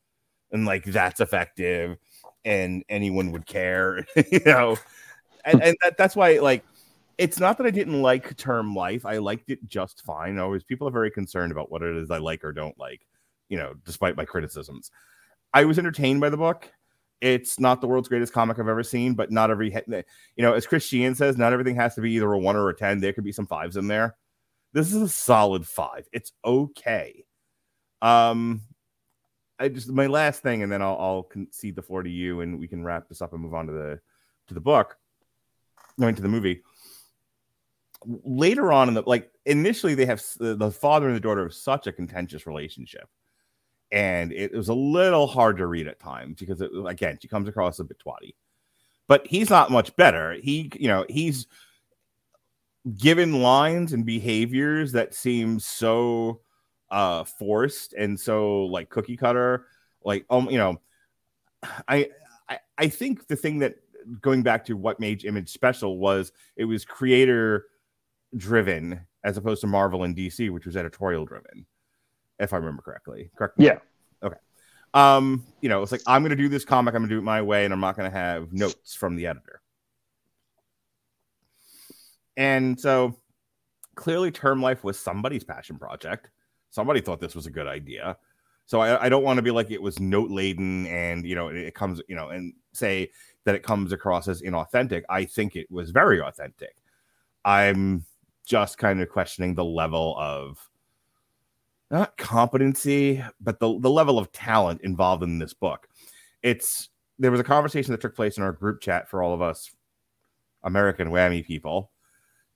[0.53, 1.97] And like that's effective
[2.45, 4.77] and anyone would care you know?
[5.45, 6.65] And, and that, that's why like
[7.17, 9.07] it's not that i didn't like term life.
[9.07, 10.39] I liked it just fine.
[10.39, 13.07] Always people are very concerned about what it is i like or don't like
[13.49, 14.91] you know despite my criticisms.
[15.53, 16.71] I was entertained by the book
[17.25, 20.67] it's not the world's greatest comic i've ever seen but not every you know as
[20.67, 23.13] chris sheehan says not everything has to be either a one or a 10 there
[23.13, 24.17] could be some fives in there.
[24.73, 26.07] This is a solid five.
[26.13, 27.25] It's okay.
[28.03, 28.63] Um
[29.59, 32.59] I just my last thing, and then I'll, I'll concede the floor to you, and
[32.59, 34.01] we can wrap this up and move on to the
[34.49, 34.97] to the book,
[35.99, 36.63] going to the movie.
[38.05, 41.55] Later on in the like, initially they have the, the father and the daughter have
[41.55, 43.09] such a contentious relationship,
[43.93, 47.49] and it was a little hard to read at times because it, again she comes
[47.49, 48.35] across a bit twatty,
[49.07, 50.35] but he's not much better.
[50.35, 51.47] He you know he's
[52.99, 56.41] given lines and behaviors that seem so
[56.91, 59.67] uh forced and so like cookie cutter.
[60.05, 60.81] Like um you know
[61.89, 62.11] I,
[62.49, 63.77] I i think the thing that
[64.21, 67.67] going back to what made image special was it was creator
[68.37, 71.65] driven as opposed to marvel and dc which was editorial driven
[72.39, 73.67] if i remember correctly correct me.
[73.67, 73.79] Yeah.
[74.23, 74.37] Okay.
[74.93, 77.43] Um you know it's like i'm gonna do this comic i'm gonna do it my
[77.43, 79.61] way and i'm not gonna have notes from the editor
[82.37, 83.17] and so
[83.95, 86.31] clearly term life was somebody's passion project
[86.71, 88.17] somebody thought this was a good idea
[88.67, 91.49] so i, I don't want to be like it was note laden and you know
[91.49, 93.11] it, it comes you know and say
[93.45, 96.77] that it comes across as inauthentic i think it was very authentic
[97.45, 98.05] i'm
[98.45, 100.59] just kind of questioning the level of
[101.95, 105.87] not competency, but the, the level of talent involved in this book.
[106.43, 106.89] It's
[107.21, 109.71] there was a conversation that took place in our group chat for all of us
[110.65, 111.93] American whammy people.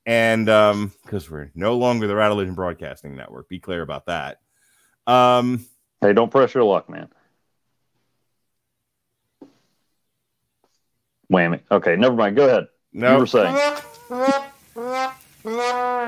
[0.05, 4.41] And um, because we're no longer the Rattlevision Broadcasting Network, be clear about that.
[5.07, 5.65] Um,
[6.01, 7.09] Hey, don't press your luck, man.
[11.33, 11.61] Whammy.
[11.71, 12.37] Okay, never mind.
[12.37, 12.67] Go ahead.
[12.93, 13.57] no, You were saying.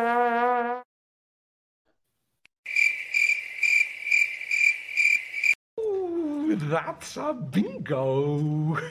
[5.80, 8.78] Ooh, that's a bingo.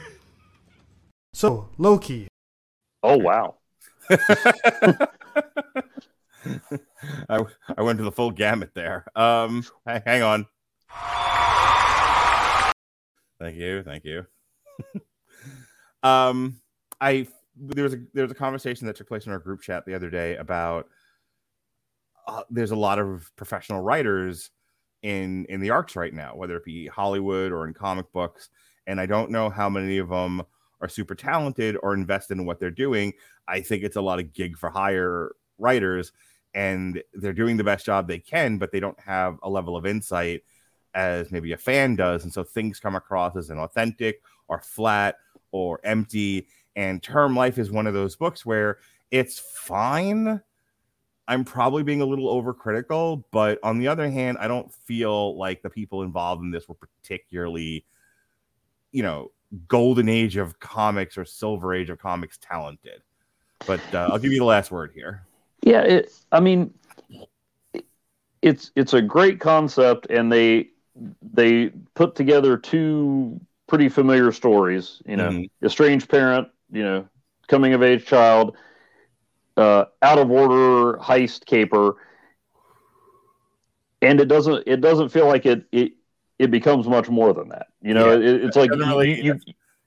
[1.32, 2.28] So, Loki.
[3.04, 3.58] Oh wow.
[4.10, 5.08] I,
[7.78, 9.06] I went to the full gamut there.
[9.16, 10.48] Um, hang on.
[13.40, 14.26] Thank you, thank you.
[16.04, 16.60] um,
[17.00, 19.86] I there was a there was a conversation that took place in our group chat
[19.86, 20.88] the other day about
[22.28, 24.52] uh, there's a lot of professional writers
[25.02, 28.50] in in the arts right now, whether it be Hollywood or in comic books,
[28.88, 30.44] and I don't know how many of them
[30.82, 33.14] are super talented or invested in what they're doing.
[33.48, 36.12] I think it's a lot of gig for hire writers
[36.54, 39.86] and they're doing the best job they can, but they don't have a level of
[39.86, 40.44] insight
[40.96, 42.24] as maybe a fan does.
[42.24, 44.16] And so things come across as inauthentic
[44.48, 45.18] or flat
[45.52, 46.48] or empty.
[46.76, 48.80] And Term Life is one of those books where
[49.12, 50.42] it's fine.
[51.30, 55.62] I'm probably being a little overcritical, but on the other hand, I don't feel like
[55.62, 57.86] the people involved in this were particularly,
[58.92, 59.32] you know,
[59.68, 63.04] golden age of comics or silver age of comics talented.
[63.68, 65.28] But uh, I'll give you the last word here.
[65.62, 66.74] Yeah, it, I mean,
[68.42, 70.70] it's it's a great concept, and they
[71.22, 75.00] they put together two pretty familiar stories.
[75.06, 75.50] You know, Mhm.
[75.62, 77.08] a strange parent, you know,
[77.48, 78.58] coming of age child,
[79.60, 81.98] uh, out of order heist caper,
[84.02, 85.94] and it doesn't it doesn't feel like it it
[86.38, 87.68] it becomes much more than that.
[87.82, 89.40] You know, Yeah, it, it's like you, really- you,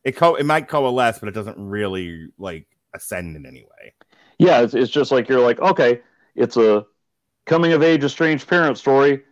[0.04, 3.94] it co- it might coalesce, but it doesn't really like ascend in any way.
[4.38, 6.00] yeah, it's, it's just like you're like, okay,
[6.34, 6.84] it's a
[7.46, 9.22] coming of age, estranged parent story,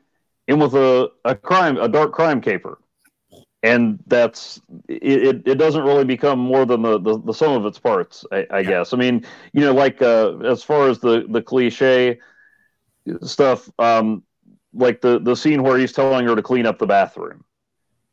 [0.49, 2.79] and with a, a crime, a dark crime caper,
[3.63, 5.47] and that's it.
[5.47, 8.63] It, doesn't really become more than the, the, the sum of its parts, I, I
[8.63, 8.93] guess.
[8.93, 12.19] I mean, you know, like uh, as far as the the cliche
[13.23, 14.23] stuff, um,
[14.73, 17.45] like the the scene where he's telling her to clean up the bathroom.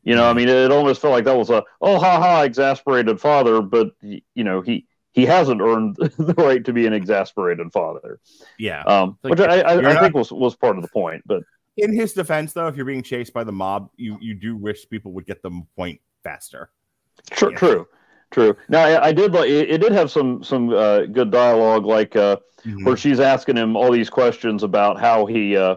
[0.02, 3.20] You know, I mean, it almost felt like that was a oh ha ha exasperated
[3.20, 8.20] father, but you know he he hasn't earned the right to be an exasperated father,
[8.58, 8.82] Yeah.
[8.82, 11.22] um, Like, which I, I, not- think was was part of the point.
[11.26, 11.42] But
[11.78, 14.88] In his defense, though, if you're being chased by the mob, you you do wish
[14.88, 16.70] people would get the point faster.
[17.30, 17.58] True, Yeah.
[17.58, 17.88] true,
[18.32, 18.56] true.
[18.68, 19.78] Now I, I did like it.
[19.78, 22.36] Did have some some uh, good dialogue, like uh,
[22.82, 25.76] where she's asking him all these questions about how he uh,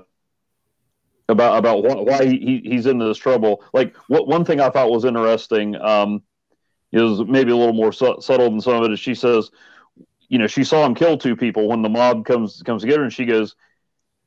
[1.30, 3.64] about about why, why he, he's in this trouble.
[3.74, 6.24] Like what one thing I thought was interesting um,
[6.92, 8.92] is maybe a little more su- subtle than some of it.
[8.92, 9.52] Is she says,
[10.30, 13.14] you know, she saw him kill two people when the mob comes comes together, and
[13.14, 13.56] she goes.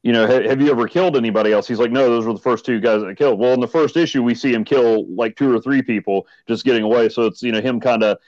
[0.04, 1.66] You know, ha- have you ever killed anybody else?
[1.66, 3.38] He's like, no, those were the first two guys that I killed.
[3.40, 6.62] Well, in the first issue, we see him kill like two or three people just
[6.66, 7.08] getting away.
[7.08, 8.18] So it's you know him kind of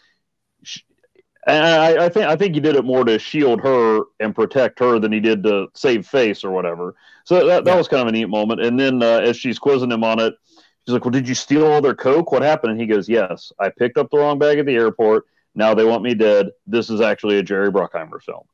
[1.47, 4.79] and I, I think I think he did it more to shield her and protect
[4.81, 6.97] her than he did to save face or whatever.
[7.25, 7.77] So that, that Yeah.
[7.77, 8.63] was kind of a neat moment.
[8.63, 10.35] And then uh, as she's quizzing him on it,
[10.87, 12.33] she's like, "Well, did you steal all their coke?
[12.33, 15.25] What happened?" And he goes, "Yes, I picked up the wrong bag at the airport.
[15.55, 16.49] Now they want me dead.
[16.67, 18.47] This is actually a Jerry Bruckheimer film."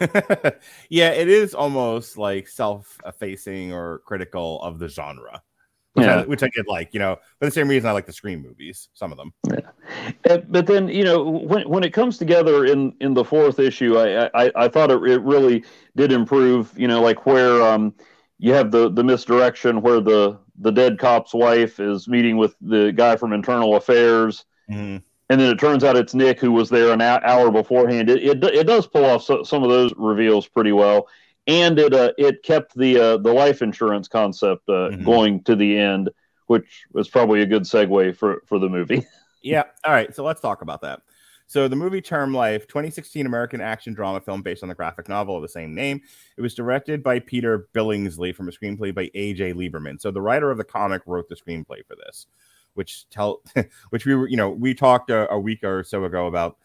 [0.90, 5.42] yeah, it is almost like self-effacing or critical of the genre,
[5.94, 6.20] which, Yeah.
[6.20, 6.94] I, which I did like.
[6.94, 9.32] You know, for the same reason I like the Scream movies, some of them.
[10.28, 13.98] Uh, but then you know when when it comes together in in the fourth issue,
[13.98, 15.64] I I, I thought it, it really
[15.96, 16.72] did improve.
[16.76, 17.94] You know, like where um
[18.38, 22.92] you have the the misdirection where the the dead cop's wife is meeting with the
[22.92, 24.44] guy from internal affairs.
[24.70, 25.02] Mhm.
[25.30, 28.10] And then it turns out it's Nick who was there an hour beforehand.
[28.10, 31.08] It, it, it does pull off so, some of those reveals pretty well,
[31.46, 35.04] and it uh, it kept the uh, the life insurance concept uh, Mhm.
[35.04, 36.10] going to the end,
[36.48, 39.06] which was probably a good segue for for the movie.
[39.42, 39.62] Yeah.
[39.86, 40.14] All right.
[40.14, 41.00] So let's talk about that.
[41.46, 45.34] So the movie Term Life, 2016 American action drama film based on the graphic novel
[45.34, 46.02] of the same name.
[46.36, 49.98] It was directed by Peter Billingsley from a screenplay by AJ Lieberman.
[49.98, 52.26] So the writer of the comic wrote the screenplay for this,
[52.74, 53.42] which tell
[53.90, 56.58] which we were, you know, we talked a, a week or so ago about,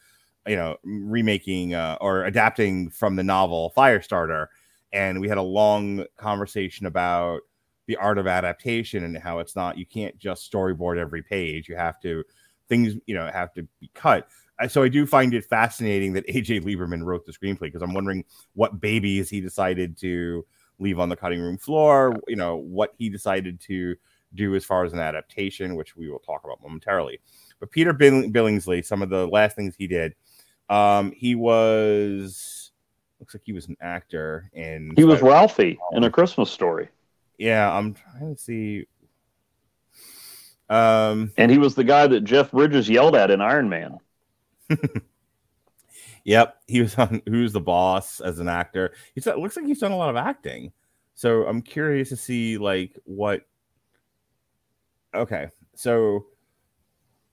[0.48, 4.48] you know, remaking uh, or adapting from the novel Firestarter,
[4.94, 7.42] and we had a long conversation about
[7.88, 11.70] the art of adaptation and how it's not you can't just storyboard every page.
[11.70, 12.24] You have to
[12.68, 14.28] things you know have to be cut
[14.70, 18.24] so I do find it fascinating that AJ Lieberman wrote the screenplay because I'm wondering
[18.54, 20.46] what babies he decided to
[20.80, 22.16] leave on the cutting room floor.
[22.28, 23.96] You know what he decided to
[24.36, 27.20] do as far as an adaptation, which we will talk about momentarily.
[27.60, 30.16] But Peter Bill- Billingsley, some of the last things he did,
[30.70, 32.72] um, he was
[33.20, 34.94] looks like he was an actor in.
[34.96, 36.90] He was Ralphie in A Christmas Story,
[37.38, 38.88] Yeah, I'm trying to see.
[40.70, 44.00] Um, and he was the guy that Jeff Bridges yelled at in Iron Man.
[46.26, 48.94] Yep, he was on Who's the Boss as an actor.
[49.14, 50.74] He's it looks like he's done a lot of acting.
[51.14, 53.44] So I'm curious to see like what.
[55.16, 56.26] Okay, so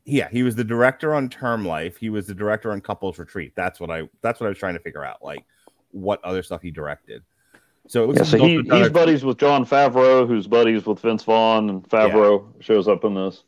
[0.04, 1.96] yeah, he was the director on Term Life.
[1.96, 3.52] He was the director on Couples Retreat.
[3.54, 4.08] That's what I.
[4.20, 5.22] That's what I was trying to figure out.
[5.22, 5.44] Like
[5.90, 7.22] what other stuff he directed.
[7.88, 10.86] So it looks Yeah, like so he's he, he's buddies with Jon Favreau, who's buddies
[10.86, 13.44] with Vince Vaughn, and Favreau shows up in this.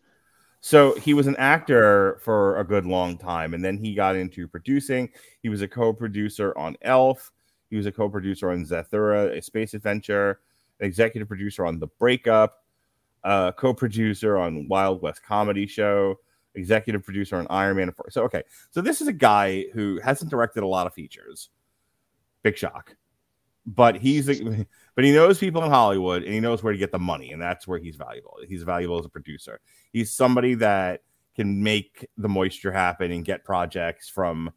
[0.60, 4.48] So he was an actor for a good long time, and then he got into
[4.48, 5.10] producing.
[5.42, 7.30] He was a co-producer on Elf.
[7.68, 10.40] He was a co-producer on Zathura, a space adventure,
[10.80, 12.63] an executive producer on The Breakup,
[13.24, 16.16] uh, co-producer on Wild West Comedy Show,
[16.54, 17.92] executive producer on Iron Man.
[18.10, 21.50] So okay, so this is a guy who hasn't directed a lot of features.
[22.42, 22.96] Big shock,
[23.66, 26.92] but he's a, but he knows people in Hollywood and he knows where to get
[26.92, 28.38] the money, and that's where he's valuable.
[28.46, 29.60] He's valuable as a producer
[29.94, 31.00] he's somebody that
[31.34, 34.52] can make the moisture happen and get projects from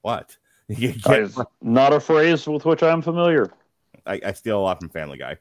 [0.00, 0.38] what
[0.70, 3.52] get- not a phrase with which I'm familiar.
[4.06, 5.36] I, I steal a lot from family guy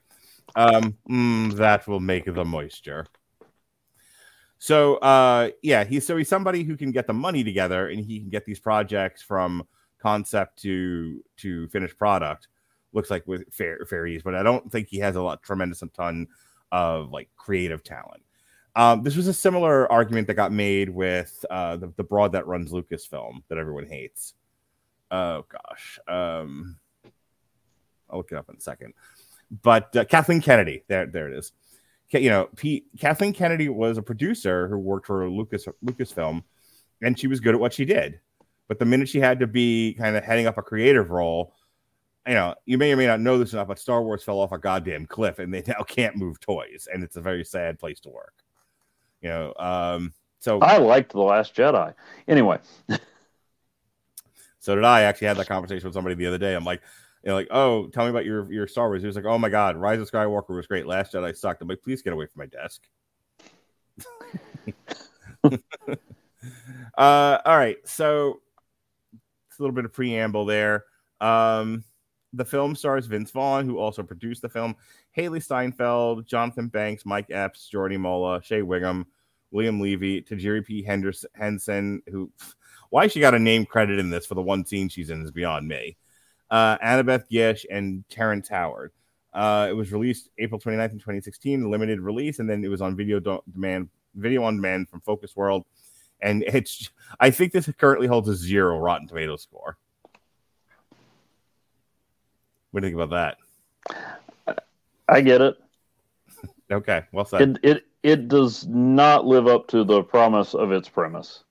[0.55, 3.05] um mm, that will make the moisture
[4.57, 8.19] so uh yeah he's so he's somebody who can get the money together and he
[8.19, 9.65] can get these projects from
[9.99, 12.47] concept to to finished product
[12.91, 15.81] looks like with fair fair ease but i don't think he has a lot tremendous
[15.81, 16.27] a ton
[16.71, 18.23] of like creative talent
[18.75, 22.47] um, this was a similar argument that got made with uh, the, the broad that
[22.47, 24.33] runs Lucasfilm that everyone hates.
[25.11, 26.77] Oh gosh, um,
[28.09, 28.93] I'll look it up in a second.
[29.61, 31.51] But uh, Kathleen Kennedy, there, there it is.
[32.11, 36.43] You know, Pete, Kathleen Kennedy was a producer who worked for Lucas Lucasfilm,
[37.01, 38.19] and she was good at what she did.
[38.67, 41.53] But the minute she had to be kind of heading up a creative role,
[42.27, 44.51] you know, you may or may not know this enough, but Star Wars fell off
[44.51, 47.99] a goddamn cliff, and they now can't move toys, and it's a very sad place
[48.01, 48.33] to work.
[49.21, 51.93] You know, um, so I liked The Last Jedi.
[52.27, 52.59] Anyway,
[54.63, 55.01] So did I.
[55.01, 56.55] Actually had that conversation with somebody the other day.
[56.55, 56.81] I'm like,
[57.23, 59.01] you know, like, oh, tell me about your your Star Wars.
[59.01, 60.85] He was like, oh my god, Rise of Skywalker was great.
[60.85, 61.61] Last Jedi sucked.
[61.61, 62.81] I'm like, please get away from my desk.
[66.97, 68.41] uh, all right, so
[69.47, 70.83] it's a little bit of preamble there.
[71.21, 71.85] Um,
[72.33, 74.75] the film stars Vince Vaughn, who also produced the film.
[75.15, 79.05] Hailee Steinfeld, Jonathan Banks, Mike Epps, Jordi Mollà, Shea Whigham,
[79.51, 80.83] William Levy, Taraji P.
[80.83, 82.29] Henderson, Henson, who
[82.89, 85.31] why she got a name credit in this for the one scene she's in is
[85.31, 85.95] beyond me.
[86.53, 88.91] Uh, Annabeth Gish and Terrence Howard.
[89.33, 92.95] Uh, it was released April 29th, in 2016, limited release, and then it was on
[92.95, 95.65] video do- demand, video on demand from Focus World.
[96.21, 99.79] And it's, I think this currently holds a zero Rotten Tomato score.
[102.69, 103.37] What do you think about
[104.45, 104.57] that?
[105.09, 105.57] I get it.
[106.71, 107.41] Okay, well said.
[107.41, 111.45] It it it does not live up to the promise of its premise.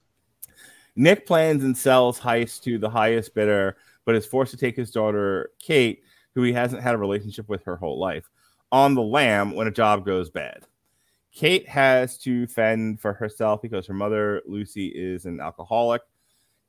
[0.95, 4.91] Nick plans and sells heist to the highest bidder, but is forced to take his
[4.91, 6.03] daughter Kate,
[6.35, 8.29] who he hasn't had a relationship with her whole life,
[8.71, 10.67] on the lam when a job goes bad.
[11.33, 16.03] Kate has to fend for herself because her mother, Lucy, is an alcoholic.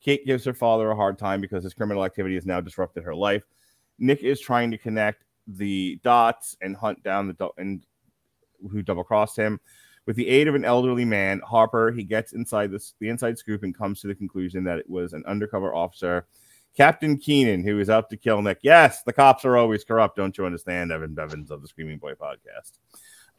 [0.02, 3.16] Kate gives her father a hard time because his criminal activity has now disrupted her
[3.16, 3.44] life.
[4.00, 7.86] Nick is trying to connect the dots and hunt down the do- and
[8.72, 9.60] who double crossed him.
[10.06, 13.64] With the aid of an elderly man, Harper, he gets inside this, the inside scoop
[13.64, 16.26] and comes to the conclusion that it was an undercover officer,
[16.76, 18.60] Captain Keenan, who is out to kill Nick.
[18.64, 20.18] Yes, the cops are always corrupt.
[20.18, 22.72] Don't you understand, Evan Bevins of the Screaming Boy podcast?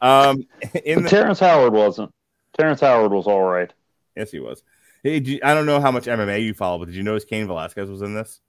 [0.01, 0.43] Um,
[0.85, 2.13] in the, Terrence Howard wasn't.
[2.57, 3.71] Terrence Howard was all right.
[4.15, 4.63] yes, he was.
[5.03, 7.47] Hey, you- I don't know how much MMA you follow, but did you notice Cain
[7.47, 8.39] Velasquez was in this?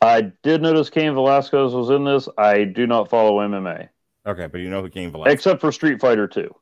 [0.00, 2.28] I did notice Cain Velasquez was in this.
[2.36, 3.88] I do not follow MMA
[4.26, 5.32] Okay, but you know who Cain Velasquez?
[5.34, 6.52] except for Street Fighter 2.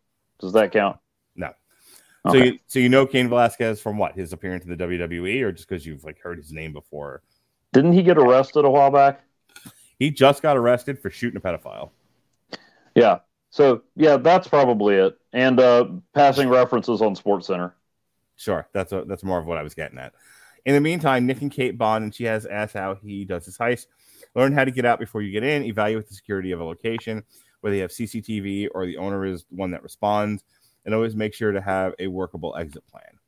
[0.41, 0.99] Does that count?
[2.25, 2.33] No.
[2.33, 2.47] So Okay.
[2.49, 4.15] you so you know Cain Velasquez from what?
[4.15, 7.23] His appearance in the WWE, or just because you've like heard his name before?
[7.73, 9.23] Didn't he get arrested a while back?
[9.99, 11.91] He just got arrested for shooting a pedophile.
[12.95, 13.19] Yeah.
[13.51, 15.17] So yeah, that's probably it.
[15.33, 17.75] And uh, passing references on Sports Center.
[18.37, 20.13] Sure, that's a, that's more of what I was getting at.
[20.65, 23.57] In the meantime, Nick and Kate bond, and she has asked how he does his
[23.59, 23.87] heist.
[24.35, 25.63] Learn how to get out before you get in.
[25.65, 27.23] Evaluate the security of a location,
[27.61, 30.45] whether you have CCTV or the owner is the one that responds,
[30.85, 33.19] and always make sure to have a workable exit plan.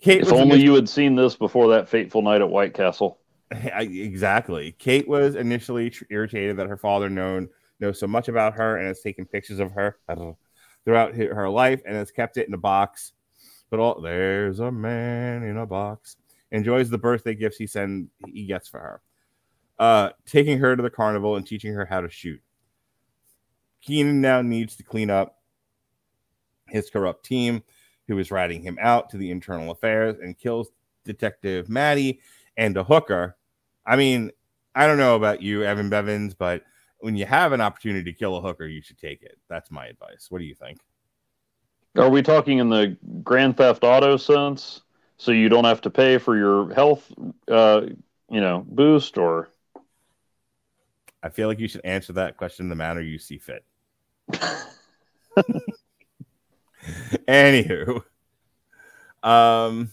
[0.00, 3.18] Kate If only you had seen this before that fateful night at White Castle.
[3.52, 4.72] Exactly.
[4.72, 9.00] Kate was initially irritated that her father known knows so much about her and has
[9.00, 9.98] taken pictures of her
[10.84, 13.12] throughout her life and has kept it in a box.
[13.70, 16.16] But all there's a man in a box.
[16.50, 19.02] Enjoys the birthday gifts he send he gets for her.
[19.78, 22.40] Uh, taking her to the carnival and teaching her how to shoot.
[23.80, 25.36] Keenan now needs to clean up
[26.68, 27.62] his corrupt team,
[28.08, 30.70] who is ratting him out to the internal affairs and kills
[31.04, 32.20] Detective Maddie
[32.56, 33.36] and a hooker.
[33.84, 34.30] I mean,
[34.74, 36.62] I don't know about you, Evan Bevins, but
[37.00, 39.38] when you have an opportunity to kill a hooker, you should take it.
[39.48, 40.26] That's my advice.
[40.28, 40.78] What do you think?
[41.96, 44.82] Are we talking in the Grand Theft Auto sense?
[45.18, 47.10] So you don't have to pay for your health,
[47.48, 47.86] uh,
[48.30, 49.48] you know, boost, or
[51.22, 53.64] I feel like you should answer that question in the manner you see fit.
[57.28, 58.02] Anywho,
[59.22, 59.90] um,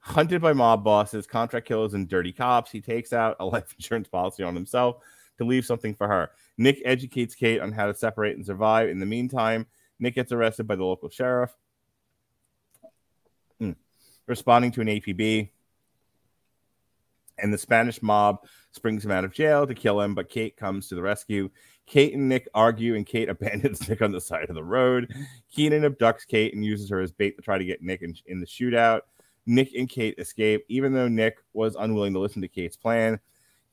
[0.00, 4.08] hunted by mob bosses, contract killers, and dirty cops, he takes out a life insurance
[4.08, 5.02] policy on himself
[5.38, 6.30] to leave something for her.
[6.58, 8.88] Nick educates Kate on how to separate and survive.
[8.88, 9.66] In the meantime,
[9.98, 11.54] Nick gets arrested by the local sheriff.
[13.58, 13.72] Hmm.
[14.26, 15.48] Responding to an APB,
[17.38, 20.88] and the Spanish mob springs him out of jail to kill him, but Kate comes
[20.88, 21.50] to the rescue.
[21.86, 25.12] Kate and Nick argue, and Kate abandons Nick on the side of the road.
[25.50, 28.40] Keenan abducts Kate and uses her as bait to try to get Nick in, in
[28.40, 29.02] the shootout.
[29.46, 33.20] Nick and Kate escape, even though Nick was unwilling to listen to Kate's plan.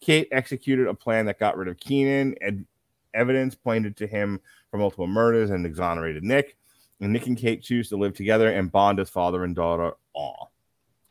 [0.02, 2.66] Kate executed a plan that got rid of Keenan, and
[3.14, 4.40] evidence pointed to him
[4.70, 6.58] for multiple murders and exonerated Nick.
[7.00, 9.94] And Nick and Kate choose to live together and bond as father and daughter.
[10.14, 10.46] Aw.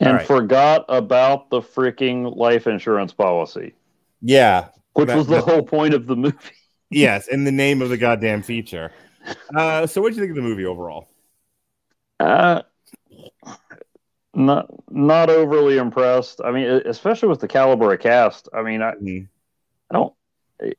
[0.00, 0.26] and right.
[0.26, 3.74] forgot about the freaking life insurance policy,
[4.20, 6.36] Yeah, which That- was the that- whole point of the movie.
[6.90, 8.92] Yes, in the name of the goddamn feature.
[9.54, 11.08] Uh, so, what do you think of the movie overall?
[12.18, 12.62] Uh,
[14.34, 16.40] not not overly impressed.
[16.44, 18.48] I mean, especially with the caliber of cast.
[18.52, 19.28] I mean, I, Mhm.
[19.90, 20.14] I don't.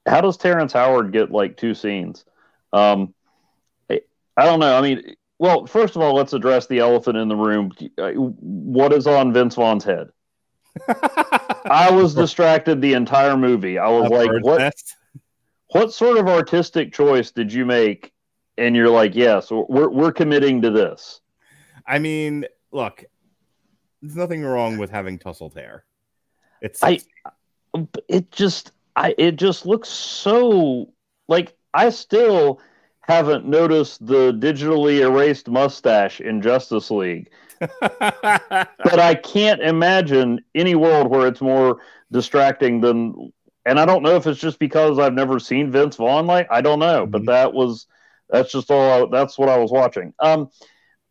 [0.06, 2.24] How does Terrence Howard get like two scenes?
[2.72, 3.14] Um,
[3.90, 4.02] I,
[4.38, 4.78] I don't know.
[4.78, 7.72] I mean, well, first of all, let's address the elephant in the room.
[7.98, 10.10] Uh, What is on Vince Vaughn's head?
[10.88, 13.78] I was distracted the entire movie.
[13.78, 14.74] I was like, what?
[15.72, 18.12] What sort of artistic choice did you make?
[18.58, 21.22] And you're like, yes, we're we're committing to this.
[21.88, 23.06] I mean, look,
[24.02, 25.86] there's nothing wrong with having tousled hair.
[26.62, 27.00] It's I-
[28.10, 30.90] it just I it just looks so
[31.30, 32.60] like I still
[33.02, 37.30] haven't noticed the digitally erased mustache in Justice League.
[37.80, 41.80] But I can't imagine any world where it's more
[42.12, 43.32] distracting than
[43.66, 46.62] and I don't know if it's just because I've never seen Vince Vaughn like I
[46.62, 47.28] don't know, but Mhm.
[47.28, 47.88] that was
[48.30, 50.14] that's just all I, that's what I was watching.
[50.20, 50.50] Um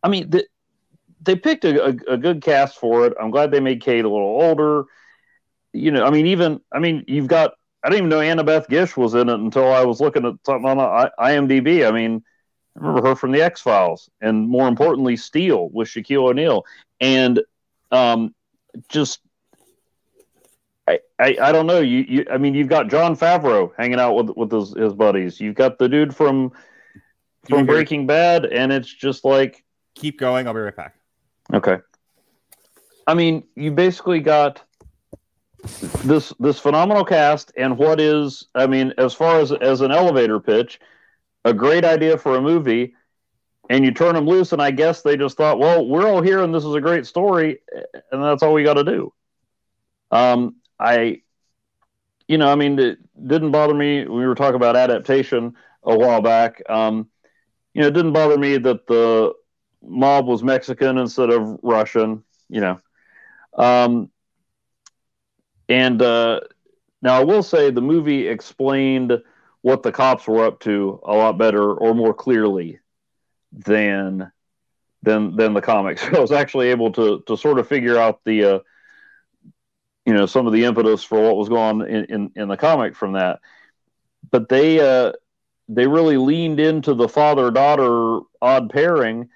[0.03, 0.45] I mean the,
[1.21, 3.13] they picked a, a, a good cast for it.
[3.19, 4.85] I'm glad they made Kate a little older.
[5.73, 8.95] You know, I mean, even I mean, you've got I didn't even know Annabeth Gish
[8.97, 11.87] was in it until I was looking at something on IMDb.
[11.87, 12.23] I mean,
[12.75, 16.65] I remember her from the X Files, and more importantly, Steel with Shaquille O'Neal,
[16.99, 17.41] and
[17.91, 18.33] um,
[18.89, 19.21] just
[20.91, 21.79] I, I I don't know.
[21.79, 25.39] You, you I mean, you've got Jon Favreau hanging out with with his, his buddies.
[25.39, 26.51] You've got the dude from
[27.47, 27.65] from Okay.
[27.65, 29.63] Breaking Bad, and it's just like
[29.95, 30.47] Keep going.
[30.47, 30.95] I'll be right back.
[31.53, 31.77] Okay.
[33.07, 34.61] I mean, you basically got
[36.03, 40.39] this this phenomenal cast and what is I mean, as far as as an elevator
[40.39, 40.79] pitch,
[41.45, 42.93] a great idea for a movie,
[43.69, 46.41] and you turn them loose, and I guess they just thought, well, we're all here,
[46.41, 47.59] and this is a great story,
[48.11, 49.13] and that's all we got to do.
[50.09, 51.21] Um, I,
[52.27, 54.07] you know, I mean, it didn't bother me.
[54.07, 56.61] We were talking about adaptation a while back.
[56.69, 57.09] Um,
[57.73, 59.33] you know, it didn't bother me that the
[59.83, 62.79] mob was Mexican instead of Russian, you know.
[63.57, 64.09] Um,
[65.69, 66.41] and uh,
[67.01, 69.13] now I will say the movie explained
[69.61, 72.79] what the cops were up to a lot better or more clearly
[73.51, 74.31] than
[75.03, 76.03] than than the comics.
[76.13, 78.59] I was actually able to to sort of figure out the uh,
[80.05, 82.57] you know some of the impetus for what was going on in, in, in the
[82.57, 83.39] comic from that.
[84.29, 85.13] But they uh,
[85.67, 89.29] they really leaned into the father daughter odd pairing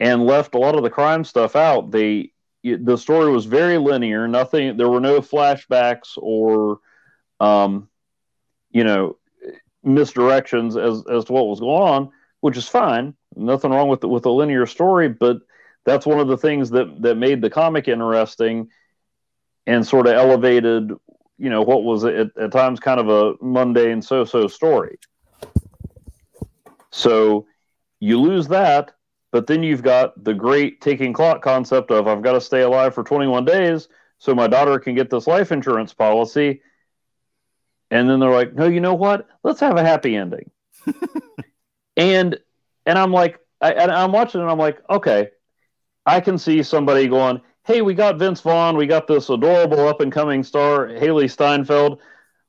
[0.00, 1.90] and left a lot of the crime stuff out.
[1.90, 2.32] They
[2.62, 4.26] the story was very linear.
[4.28, 4.76] Nothing.
[4.76, 6.80] There were no flashbacks or,
[7.40, 7.88] um,
[8.70, 9.16] you know,
[9.84, 13.14] misdirections as as to what was going on, which is fine.
[13.36, 15.38] Nothing wrong with with a linear story, but
[15.84, 18.68] that's one of the things that that made the comic interesting
[19.68, 20.90] and sort of elevated,
[21.38, 24.98] you know, what was at, at times kind of a mundane so-so story.
[26.90, 27.46] So
[28.00, 28.92] you lose that
[29.30, 32.94] but then you've got the great ticking clock concept of I've got to stay alive
[32.94, 33.88] for 21 days
[34.18, 36.62] so my daughter can get this life insurance policy.
[37.90, 39.26] And then they're like, no, you know what?
[39.42, 40.50] Let's have a happy ending.
[41.96, 42.38] and
[42.86, 45.28] and I'm like, I, and I'm watching and I'm like, okay,
[46.06, 50.00] I can see somebody going, hey, we got Vince Vaughn, we got this adorable up
[50.00, 52.00] and coming star, Hailee Steinfeld.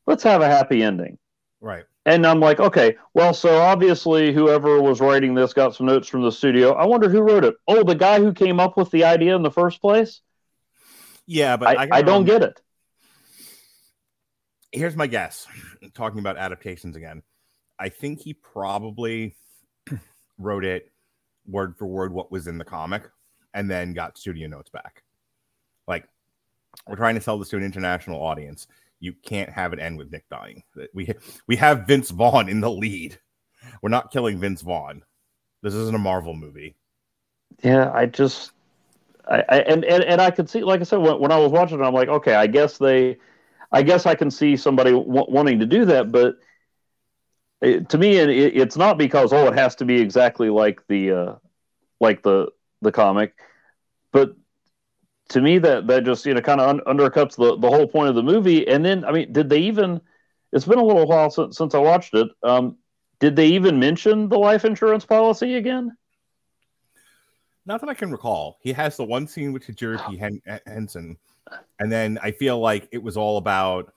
[0.08, 1.18] Let's have a happy ending.
[1.60, 1.84] Right.
[2.06, 6.24] And I'm like, okay, well, so obviously whoever was writing this got some notes from
[6.24, 6.72] the studio.
[6.72, 7.56] I wonder who wrote it.
[7.68, 10.22] Oh, the guy who came up with the idea in the first place.
[11.28, 12.60] Yeah, but I, I, don't get it.
[14.72, 15.46] Here's my guess.
[15.94, 17.24] Talking about adaptations again,
[17.78, 19.36] I think he probably
[20.38, 20.92] wrote it
[21.46, 23.04] word for word what was in the comic,
[23.54, 25.04] and then got studio notes back.
[25.90, 26.08] Like
[26.88, 28.68] we're trying to sell this to an international audience.
[29.02, 30.64] You can't have it end with Nick dying.
[30.94, 31.14] We
[31.48, 33.20] we have Vince Vaughn in the lead.
[33.82, 35.04] We're not killing Vince Vaughn.
[35.62, 36.76] This isn't a Marvel movie.
[37.64, 38.52] Yeah, I just,
[39.28, 41.52] I, I and, and and I could see, like I said, when, when I was
[41.52, 43.18] watching it, I'm like, okay, I guess they,
[43.72, 46.38] I guess I can see somebody w- wanting to do that, but
[47.62, 51.12] it, to me, it, it's not because oh, it has to be exactly like the,
[51.12, 51.36] uh,
[52.00, 52.48] like the
[52.82, 53.34] the comic,
[54.14, 54.36] but
[55.30, 58.10] to me that that just you know kind of un- undercuts the the whole point
[58.10, 58.68] of the movie.
[58.68, 60.02] And then I mean, did they even?
[60.52, 62.28] It's been a little while since since I watched it.
[62.44, 62.78] Um,
[63.20, 65.96] did they even mention the life insurance policy again?
[67.66, 68.58] Not that I can recall.
[68.62, 70.18] He has the one scene with Jerry P.
[70.18, 71.18] Hen- Henson,
[71.80, 73.94] and then I feel like it was all about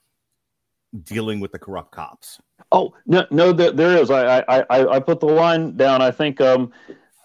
[1.05, 2.39] dealing with the corrupt cops.
[2.71, 4.11] Oh no, no, there, there is.
[4.11, 6.03] I, I, I, I put the line down.
[6.03, 6.73] I think um,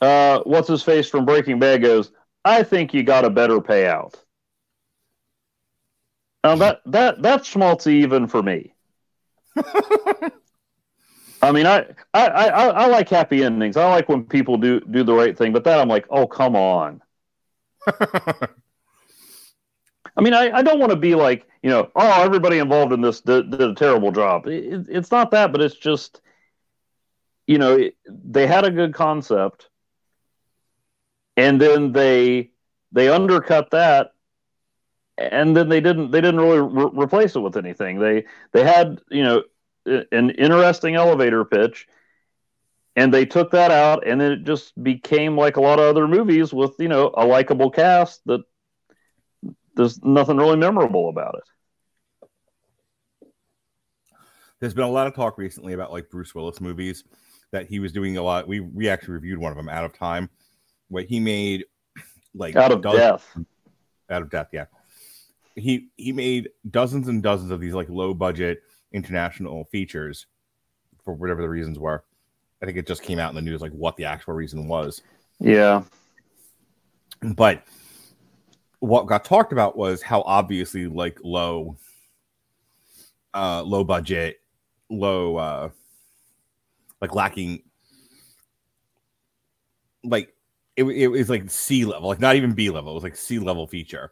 [0.01, 2.11] uh, what's his face from Breaking Bad goes.
[2.47, 4.15] I think you got a better payout.
[6.43, 8.73] Now that that that's schmaltzy even for me.
[11.41, 13.77] I mean, I, I, I, I like happy endings.
[13.77, 16.55] I like when people do do the right thing, but that I'm like, oh come
[16.55, 17.01] on.
[20.17, 23.01] I mean, I, I don't want to be like, you know, oh, everybody involved in
[23.01, 24.47] this did, did a terrible job.
[24.47, 26.21] It, it's not that, but it's just,
[27.45, 29.69] you know, it, they had a good concept,
[31.37, 32.49] and then they
[32.91, 34.11] they undercut that,
[35.17, 37.99] and then they didn't they didn't really re- replace it with anything.
[37.99, 39.43] They they had you know
[39.85, 41.87] an interesting elevator pitch,
[42.95, 46.07] and they took that out, and then it just became like a lot of other
[46.07, 48.41] movies with you know a likable cast that
[49.75, 51.43] there's nothing really memorable about it.
[54.59, 57.03] There's been a lot of talk recently about like Bruce Willis movies
[57.51, 58.47] that he was doing a lot.
[58.47, 60.29] We we actually reviewed one of them, Out of Time,
[60.89, 61.65] where he made
[62.33, 63.37] like Out of dozens- death.
[64.09, 64.47] out of death.
[64.53, 64.65] Yeah,
[65.55, 68.61] he he made dozens and dozens of these like low budget
[68.93, 70.27] international features
[71.03, 72.03] for whatever the reasons were.
[72.61, 75.01] I think it just came out in the news like what the actual reason was.
[75.39, 75.83] Yeah.
[77.21, 77.63] But
[78.79, 81.77] what got talked about was how obviously like low,
[83.33, 84.37] uh, low budget,
[84.89, 85.69] low, uh,
[87.01, 87.63] like lacking,
[90.03, 90.33] like
[90.77, 92.91] it, it was like C level, like not even B level.
[92.91, 94.11] It was like C level feature,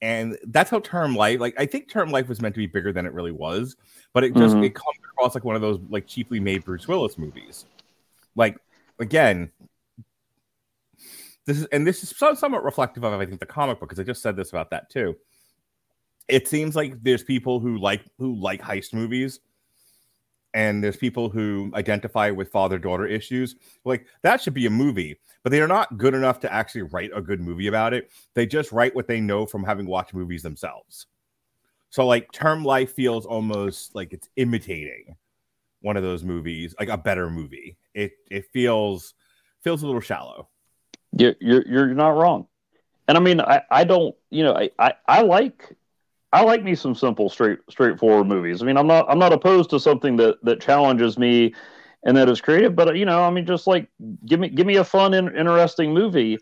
[0.00, 1.40] and that's how Term Life.
[1.40, 3.76] Like I think Term Life was meant to be bigger than it really was,
[4.12, 4.64] but it just Mhm.
[4.64, 7.66] it comes across like one of those like cheaply made Bruce Willis movies.
[8.36, 8.56] Like
[9.00, 9.50] again,
[11.44, 14.00] this is and this is so- somewhat reflective of I think the comic book because
[14.00, 15.16] I just said this about that too.
[16.28, 19.40] It seems like there's people who like who like heist movies,
[20.56, 23.56] and there's people who identify with father daughter issues.
[23.84, 27.10] Like that should be a movie, but they are not good enough to actually write
[27.14, 28.10] a good movie about it.
[28.32, 31.08] They just write what they know from having watched movies themselves.
[31.90, 35.16] So like Term Life feels almost like it's imitating
[35.82, 37.76] one of those movies, like a better movie.
[37.92, 39.12] It it feels
[39.60, 40.48] feels a little shallow.
[41.18, 42.46] You're, you're you're not wrong,
[43.08, 45.76] and I mean I, I don't you know I, I, I like
[46.36, 48.62] I like me some simple straight straightforward movies.
[48.62, 51.54] I mean I'm not I'm not opposed to something that that challenges me
[52.04, 53.88] and that is creative, but you know I mean just like
[54.26, 56.38] give me give me a fun and interesting movie,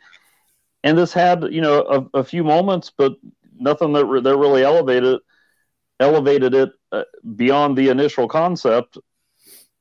[0.82, 3.14] and this had you know a, a few moments, but
[3.56, 5.20] nothing that re- that really elevated
[6.00, 7.04] elevated it uh,
[7.36, 8.98] beyond the initial concept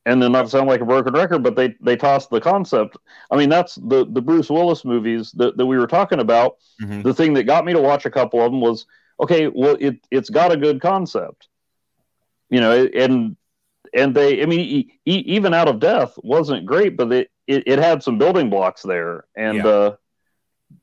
[0.05, 2.97] and then not sound like a broken record, but they they tossed the concept.
[3.31, 6.57] I mean, that's the the Bruce Willis movies that, that we were talking about.
[6.79, 7.01] Mhm.
[7.01, 8.85] The thing that got me to watch a couple of them was
[9.19, 9.47] okay.
[9.47, 11.47] Well, it it's got a good concept,
[12.49, 13.35] you know, and
[13.93, 14.41] and they.
[14.41, 18.17] I mean, e- even out of death wasn't great, but it it, it had some
[18.17, 19.67] building blocks there, and Yeah.
[19.67, 19.95] uh,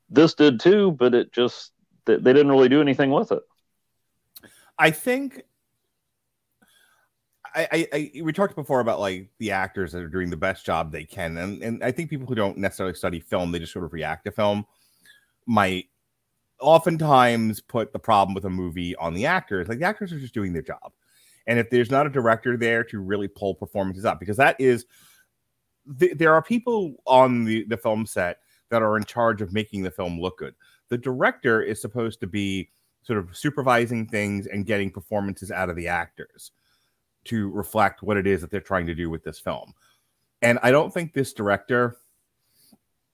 [0.08, 0.92] this did too.
[0.92, 1.72] But it just
[2.04, 3.42] they, they didn't really do anything with it.
[4.78, 5.42] I think
[7.54, 10.64] I, I, I we talked before about like the actors that are doing the best
[10.64, 13.72] job they can, and and I think people who don't necessarily study film, they just
[13.72, 14.66] sort of react to film,
[15.46, 15.86] might
[16.60, 19.68] oftentimes put the problem with a movie on the actors.
[19.68, 20.92] Like the actors are just doing their job,
[21.46, 24.86] and if there's not a director there to really pull performances up, because that is,
[25.98, 28.38] th- there are people on the the film set
[28.70, 30.54] that are in charge of making the film look good.
[30.88, 32.70] The director is supposed to be
[33.02, 36.52] sort of supervising things and getting performances out of the actors
[37.24, 39.72] to reflect what it is that they're trying to do with this film.
[40.42, 41.96] And I don't think this director,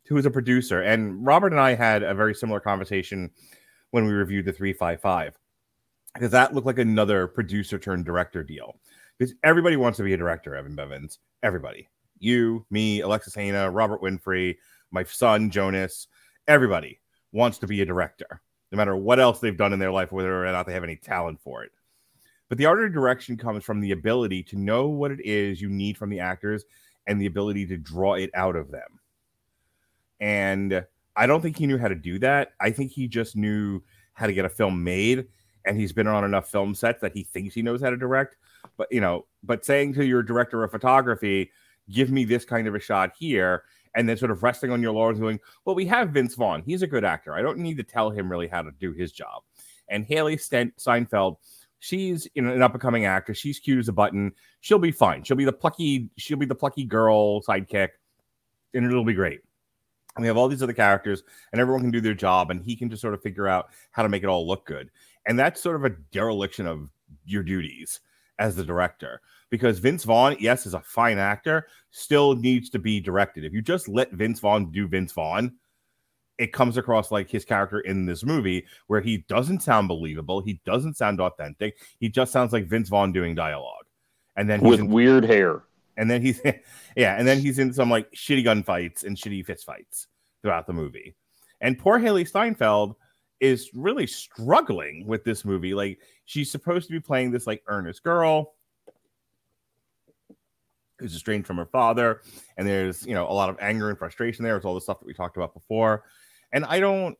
[0.08, 3.30] who is a producer, and Robert and I had a very similar conversation
[3.90, 5.38] when we reviewed the 355,
[6.14, 8.78] because that looked like another producer turned director deal.
[9.18, 11.18] Because everybody wants to be a director, Evan Bevins.
[11.42, 11.88] Everybody.
[12.18, 14.56] You, me, Alexis Hejna, Robert Winfree,
[14.90, 16.08] my son, Jonas,
[16.46, 17.00] everybody
[17.32, 18.40] wants to be a director,
[18.72, 20.96] no matter what else they've done in their life, whether or not they have any
[20.96, 21.72] talent for it.
[22.48, 25.68] But the art of direction comes from the ability to know what it is you
[25.68, 26.64] need from the actors
[27.06, 29.00] and the ability to draw it out of them.
[30.20, 30.84] And
[31.16, 32.52] I don't think he knew how to do that.
[32.60, 33.82] I think he just knew
[34.14, 35.26] how to get a film made
[35.66, 38.36] and he's been on enough film sets that he thinks he knows how to direct.
[38.76, 41.50] But you know, but saying to your director of photography,
[41.90, 43.64] give me this kind of a shot here,
[43.94, 46.62] and then sort of resting on your laurels, going, well, we have Vince Vaughn.
[46.64, 47.34] He's a good actor.
[47.34, 49.42] I don't need to tell him really how to do his job.
[49.88, 51.38] And Hailee Steinfeld,
[51.78, 53.38] she's you know, an up and coming actress.
[53.38, 54.32] She's cute as a button.
[54.60, 55.22] She'll be fine.
[55.24, 56.10] She'll be the plucky.
[56.16, 57.90] She'll be the plucky girl sidekick,
[58.74, 59.40] and it'll be great.
[60.16, 62.74] And we have all these other characters, and everyone can do their job, and he
[62.74, 64.90] can just sort of figure out how to make it all look good.
[65.26, 66.88] And that's sort of a dereliction of
[67.24, 68.00] your duties
[68.38, 73.00] as the director because Vince Vaughn, yes, is a fine actor, still needs to be
[73.00, 73.44] directed.
[73.44, 75.52] If you just let Vince Vaughn do Vince Vaughn,
[76.38, 80.60] it comes across like his character in this movie where he doesn't sound believable, he
[80.64, 83.84] doesn't sound authentic, he just sounds like Vince Vaughn doing dialogue.
[84.36, 85.62] And then with in, weird hair.
[85.96, 86.40] And then he's
[86.96, 90.08] yeah, and then he's in some like shitty gunfights and shitty fist fights
[90.42, 91.14] throughout the movie.
[91.60, 92.96] And poor Hailee Steinfeld
[93.40, 95.74] is really struggling with this movie.
[95.74, 98.54] Like she's supposed to be playing this like earnest girl
[100.98, 102.22] who's estranged from her father,
[102.56, 104.56] and there's you know a lot of anger and frustration there.
[104.56, 106.04] It's all the stuff that we talked about before
[106.52, 107.16] and I don't.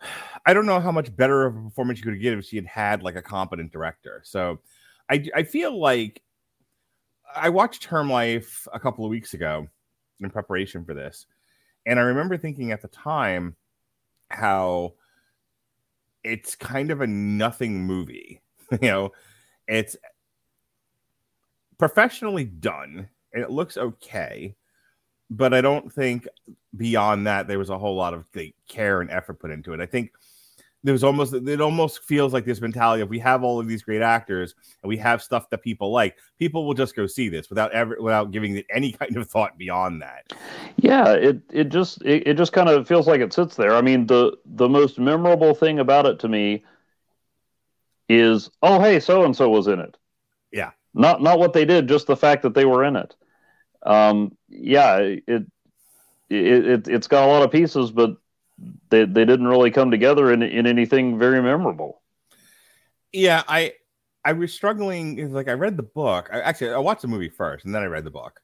[0.44, 2.66] I don't know how much better of a performance you could give if she had
[2.66, 4.22] had like a competent director.
[4.24, 4.58] So
[5.08, 6.20] I, I feel like
[7.34, 9.68] I watched Term Life a couple of weeks ago
[10.20, 11.26] in preparation for this.
[11.86, 13.56] And I remember thinking at the time
[14.28, 14.94] how
[16.22, 18.40] it's kind of a nothing movie.
[18.70, 19.12] you know,
[19.66, 19.96] it's
[21.78, 24.54] professionally done and it looks okay
[25.32, 26.28] but I don't think
[26.76, 29.80] beyond that there was a whole lot of like, care and effort put into it.
[29.80, 30.12] I think
[30.84, 33.82] there was almost it almost feels like this mentality of we have all of these
[33.82, 36.16] great actors and we have stuff that people like.
[36.38, 39.56] People will just go see this without ever without giving it any kind of thought
[39.58, 40.32] beyond that.
[40.76, 43.74] Yeah it it just it, it just kind of feels like it sits there.
[43.74, 46.64] I mean the the most memorable thing about it to me
[48.08, 49.96] is oh hey so and so was in it.
[50.50, 50.70] Yeah.
[50.94, 53.14] Not not what they did just the fact that they were in it.
[53.84, 55.46] Um, yeah, it, it
[56.28, 58.16] it it's got a lot of pieces, but
[58.90, 62.02] they they didn't really come together in in anything very memorable.
[63.12, 63.74] Yeah, I
[64.24, 65.32] I was struggling.
[65.32, 66.30] Like I read the book.
[66.32, 68.40] I, actually, I watched the movie first, and then I read the book,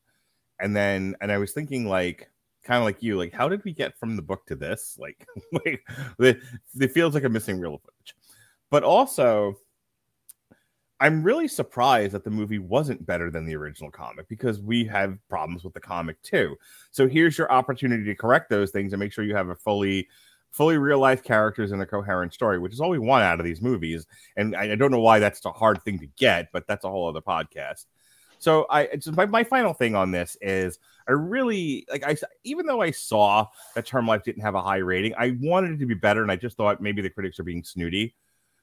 [0.61, 2.31] and then and I was thinking like
[2.65, 4.99] kind of like you, like how did we get from the book to this?
[4.99, 5.27] Like,
[6.19, 8.15] it, feels like a missing real footage,
[8.71, 9.57] but also
[11.01, 15.17] I'm really surprised that the movie wasn't better than the original comic because we have
[15.29, 16.57] problems with the comic too.
[16.91, 20.09] So here's your opportunity to correct those things and make sure you have a fully
[20.51, 23.45] fully real life characters and a coherent story, which is all we want out of
[23.45, 24.07] these movies.
[24.37, 26.91] And I, I don't know why that's a hard thing to get, but that's a
[26.91, 27.85] whole other podcast.
[28.39, 30.79] So I my, my final thing on this is
[31.09, 34.77] I really like I even though I saw that Term Life didn't have a high
[34.77, 37.45] rating, I wanted it to be better, and I just thought maybe the critics are
[37.45, 38.15] being snooty.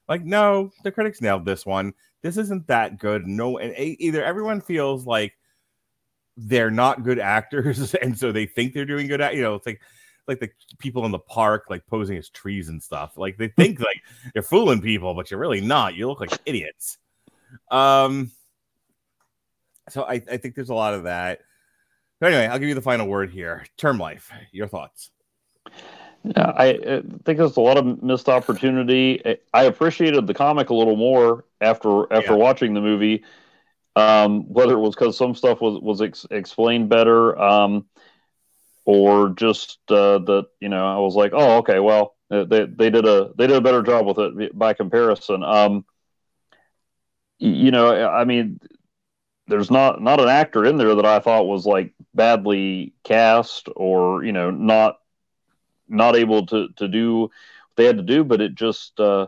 [0.08, 1.92] Like, no, the critics nailed this one.
[2.26, 3.26] This isn't that good.
[3.26, 5.34] No, and either everyone feels like
[6.36, 9.66] they're not good actors, and so they think they're doing good at you know, it's
[9.66, 9.80] like
[10.26, 13.16] like the people in the park like posing as trees and stuff.
[13.16, 14.02] Like they think like
[14.34, 15.94] you're fooling people, but you're really not.
[15.94, 16.98] You look like idiots.
[17.70, 18.32] Um
[19.88, 21.40] so I, I think there's a lot of that.
[22.18, 23.64] But anyway, I'll give you the final word here.
[23.76, 24.32] Term life.
[24.50, 25.10] Your thoughts.
[26.34, 29.38] Yeah, I, I think there's a lot of missed opportunity.
[29.54, 32.38] I appreciated the comic a little more after after yeah.
[32.38, 33.24] watching the movie.
[33.94, 37.86] Um, whether it was because some stuff was was ex- explained better, um,
[38.84, 43.06] or just uh, that you know I was like, oh, okay, well they they did
[43.06, 45.42] a they did a better job with it by comparison.
[45.44, 45.84] Um,
[47.38, 48.60] you know, I mean,
[49.46, 54.24] there's not not an actor in there that I thought was like badly cast or
[54.24, 54.98] you know not
[55.88, 57.30] not able to to do what
[57.76, 59.26] they had to do, but it just uh,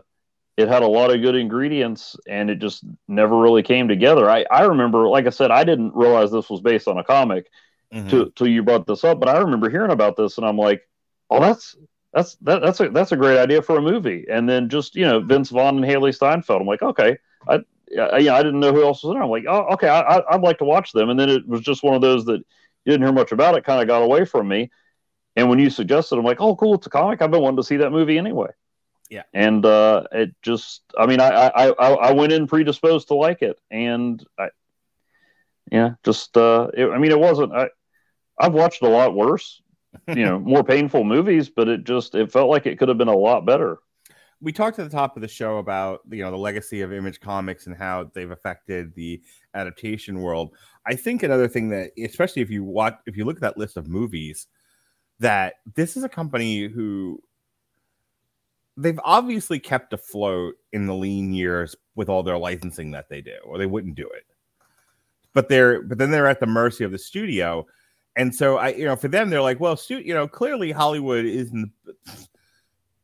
[0.57, 4.29] it had a lot of good ingredients and it just never really came together.
[4.29, 7.47] I I remember, like I said, I didn't realize this was based on a comic
[7.91, 8.07] Mhm.
[8.07, 10.81] till till you brought this up, but I remember hearing about this and I'm like,
[11.29, 11.75] oh, that's
[12.13, 14.25] that's that, that's a that's a great idea for a movie.
[14.29, 17.59] And then just you know Vince Vaughn and Hailee Steinfeld, I'm like, okay, I
[17.99, 19.23] I, yeah, I didn't know who else was in there.
[19.23, 21.09] I'm like, oh, okay, I, I, I'd like to watch them.
[21.09, 22.37] And then it was just one of those that
[22.85, 23.55] you didn't hear much about.
[23.57, 24.69] It kind of got away from me.
[25.39, 27.21] And when you suggested, I'm like, oh, cool, it's a comic.
[27.21, 28.49] I've been wanting to see that movie anyway.
[29.09, 29.23] Yeah.
[29.33, 33.41] And uh, it just, I mean, I, I, I, I went in predisposed to like
[33.41, 34.49] it, and I,
[35.71, 37.53] yeah, just, uh, it, I mean, it wasn't.
[37.53, 37.69] I,
[38.39, 39.61] I've watched a lot worse,
[40.07, 43.07] you know, more painful movies, but it just, it felt like it could have been
[43.07, 43.79] a lot better.
[44.41, 47.19] we talked at the top of the show about you know the legacy of image
[47.19, 49.21] comics and how they've affected the
[49.53, 53.41] adaptation world i think another thing that especially if you watch if you look at
[53.41, 54.47] that list of movies
[55.19, 57.21] that this is a company who
[58.77, 63.35] they've obviously kept afloat in the lean years with all their licensing that they do
[63.43, 64.25] or they wouldn't do it
[65.33, 67.65] but they're but then they're at the mercy of the studio
[68.15, 71.25] and so i you know for them they're like well stu- you know clearly hollywood
[71.25, 72.27] is in the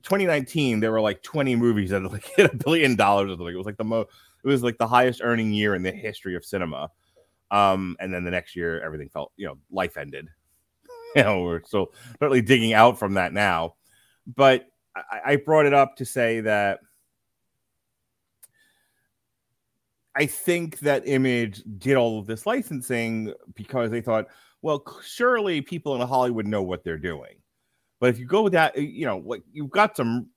[0.06, 3.54] 2019 there were like 20 movies that like hit a billion dollars or something.
[3.54, 4.10] It was like the most
[4.44, 6.92] it was like the highest earning year in the history of cinema.
[7.50, 10.30] Um, and then the next year everything felt, you know, life ended.
[11.20, 13.76] You know, we're still certainly digging out from that now.
[14.28, 16.80] But I, I brought it up to say that
[20.16, 24.28] I think that Image did all of this licensing because they thought,
[24.62, 27.36] well, surely people in Hollywood know what they're doing.
[28.00, 30.28] But if you go with that, you know, what you've got some,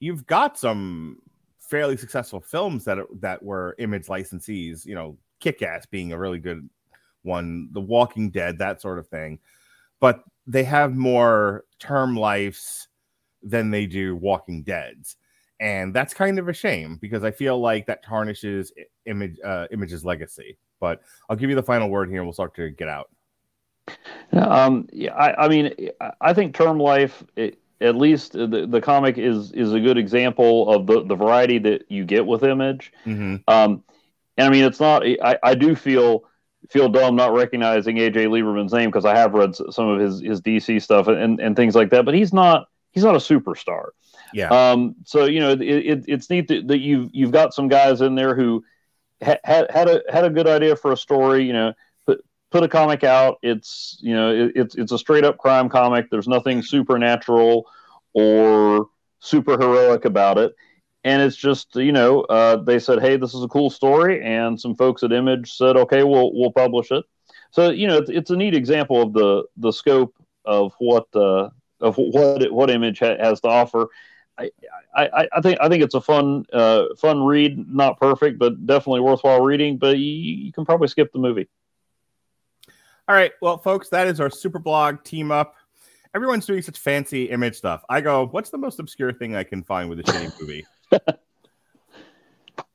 [0.00, 1.18] you've got some
[1.58, 4.84] fairly successful films that that were Image licensees.
[4.86, 6.68] You know, Kick Ass being a really good
[7.28, 9.38] one, The Walking Dead, that sort of thing.
[10.00, 12.88] But they have more term lives
[13.42, 15.16] than they do Walking Deads,
[15.60, 18.72] and that's kind of a shame because I feel like that tarnishes
[19.06, 20.56] Image uh, Image's legacy.
[20.80, 23.10] But I'll give you the final word here, and we'll start to get out.
[24.32, 25.74] Um, yeah, I, I mean,
[26.20, 30.68] I- think Term Life, it, at least the, the comic is is a good example
[30.70, 32.92] of the, the variety that you get with Image.
[33.06, 33.36] Mm-hmm.
[33.48, 33.82] Um,
[34.36, 35.04] and I mean, it's not.
[35.04, 36.24] I, I do feel
[36.68, 40.40] feel dumb not recognizing AJ Lieberman's name because I have read some of his his
[40.40, 42.04] DC stuff and, and things like that.
[42.04, 43.90] But he's not he's not a superstar.
[44.32, 44.48] Yeah.
[44.48, 48.00] Um, so you know, it, it, it's neat that, that you've you've got some guys
[48.00, 48.64] in there who
[49.22, 51.44] ha- had had a had a good idea for a story.
[51.44, 51.72] You know,
[52.06, 53.38] put put a comic out.
[53.42, 56.10] It's you know, it, it's it's a straight up crime comic.
[56.10, 57.66] There's nothing supernatural
[58.12, 58.88] or
[59.20, 60.54] super heroic about it.
[61.04, 64.60] And it's just you know, uh, they said, hey, this is a cool story, and
[64.60, 67.04] some folks at Image said, okay, we'll we'll publish it.
[67.50, 71.50] So you know, it's, it's a neat example of the the scope of what uh,
[71.80, 73.88] of what what Image ha- has to offer.
[74.38, 74.50] I,
[74.94, 79.00] I, I think I think it's a fun uh, fun read, not perfect, but definitely
[79.00, 79.78] worthwhile reading.
[79.78, 81.48] But you, you can probably skip the movie.
[83.08, 85.54] All right, well, folks, that is our super blog team up.
[86.14, 87.82] Everyone's doing such fancy image stuff.
[87.88, 90.66] I go, what's the most obscure thing I can find with a shitty movie?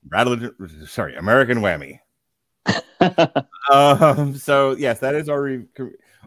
[0.10, 0.52] Rattle,
[0.86, 2.00] sorry, American Whammy.
[3.72, 5.66] um, so yes, that is our re-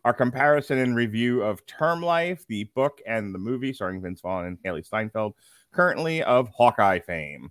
[0.04, 4.46] our comparison and review of Term Life, the book and the movie, starring Vince Vaughn
[4.46, 5.34] and Hailee Steinfeld,
[5.72, 7.50] currently of Hawkeye fame.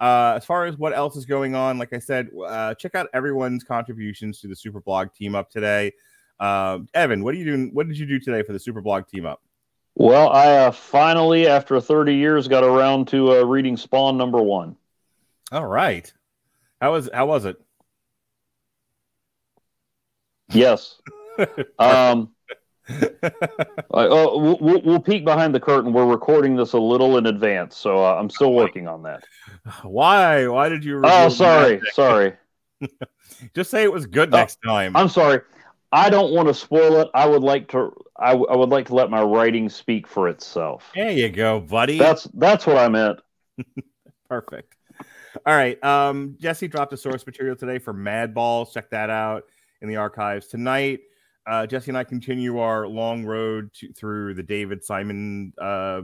[0.00, 3.08] Uh, as far as what else is going on, like I said, uh, check out
[3.12, 5.92] everyone's contributions to the Super Blog team up today.
[6.38, 7.70] Uh, Evan, what are you doing?
[7.74, 9.42] What did you do today for the Super Blog team up?
[9.94, 14.76] Well, I uh, finally, after 30 years, got around to uh, reading Spawn number one.
[15.52, 16.10] All right,
[16.80, 17.56] how was how was it?
[20.52, 21.00] Yes.
[21.78, 22.30] um,
[23.92, 25.92] oh, we'll- we'll, peek behind the curtain.
[25.92, 29.24] We're recording this a little in advance, so uh, I'm still working on that.
[29.82, 30.46] Why?
[30.48, 31.00] Why did you?
[31.04, 32.34] Oh, sorry, sorry.
[33.54, 34.96] Just say it was good Oh, next time.
[34.96, 35.40] I'm sorry.
[35.92, 37.08] I don't want to spoil it.
[37.14, 37.92] I would like to.
[38.16, 40.90] I, I would like to let my writing speak for itself.
[40.94, 41.98] there you go, buddy.
[41.98, 43.20] That's that's what I meant.
[44.28, 44.76] Perfect.
[45.46, 45.82] All right.
[45.84, 48.72] Um, Jesse dropped a source material today for Mad Balls.
[48.72, 49.44] Check that out
[49.80, 51.00] in the archives tonight.
[51.46, 56.02] Uh, Jesse and I continue our long road to, through the David Simon uh,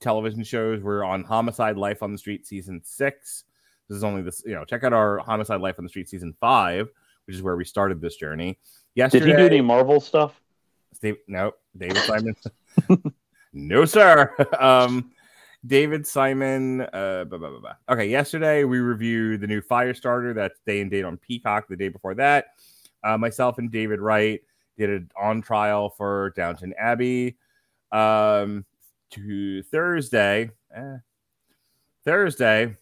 [0.00, 0.82] television shows.
[0.82, 3.44] We're on Homicide: Life on the Street season six.
[3.88, 4.42] This is only this.
[4.44, 6.88] You know, check out our Homicide: Life on the Street season five,
[7.26, 8.58] which is where we started this journey.
[8.94, 10.40] Yesterday, Did he do any Marvel stuff?
[11.28, 12.36] No, David Simon.
[13.52, 14.34] no, sir.
[14.58, 15.12] Um,
[15.66, 16.82] David Simon.
[16.82, 17.74] Uh, blah, blah, blah.
[17.88, 20.34] Okay, yesterday we reviewed the new Firestarter.
[20.34, 21.68] That's day and date on Peacock.
[21.68, 22.46] The day before that,
[23.04, 24.40] uh, myself and David Wright
[24.78, 27.36] did it on trial for Downton Abbey.
[27.92, 28.64] Um,
[29.10, 30.96] to Thursday, eh,
[32.04, 32.76] Thursday.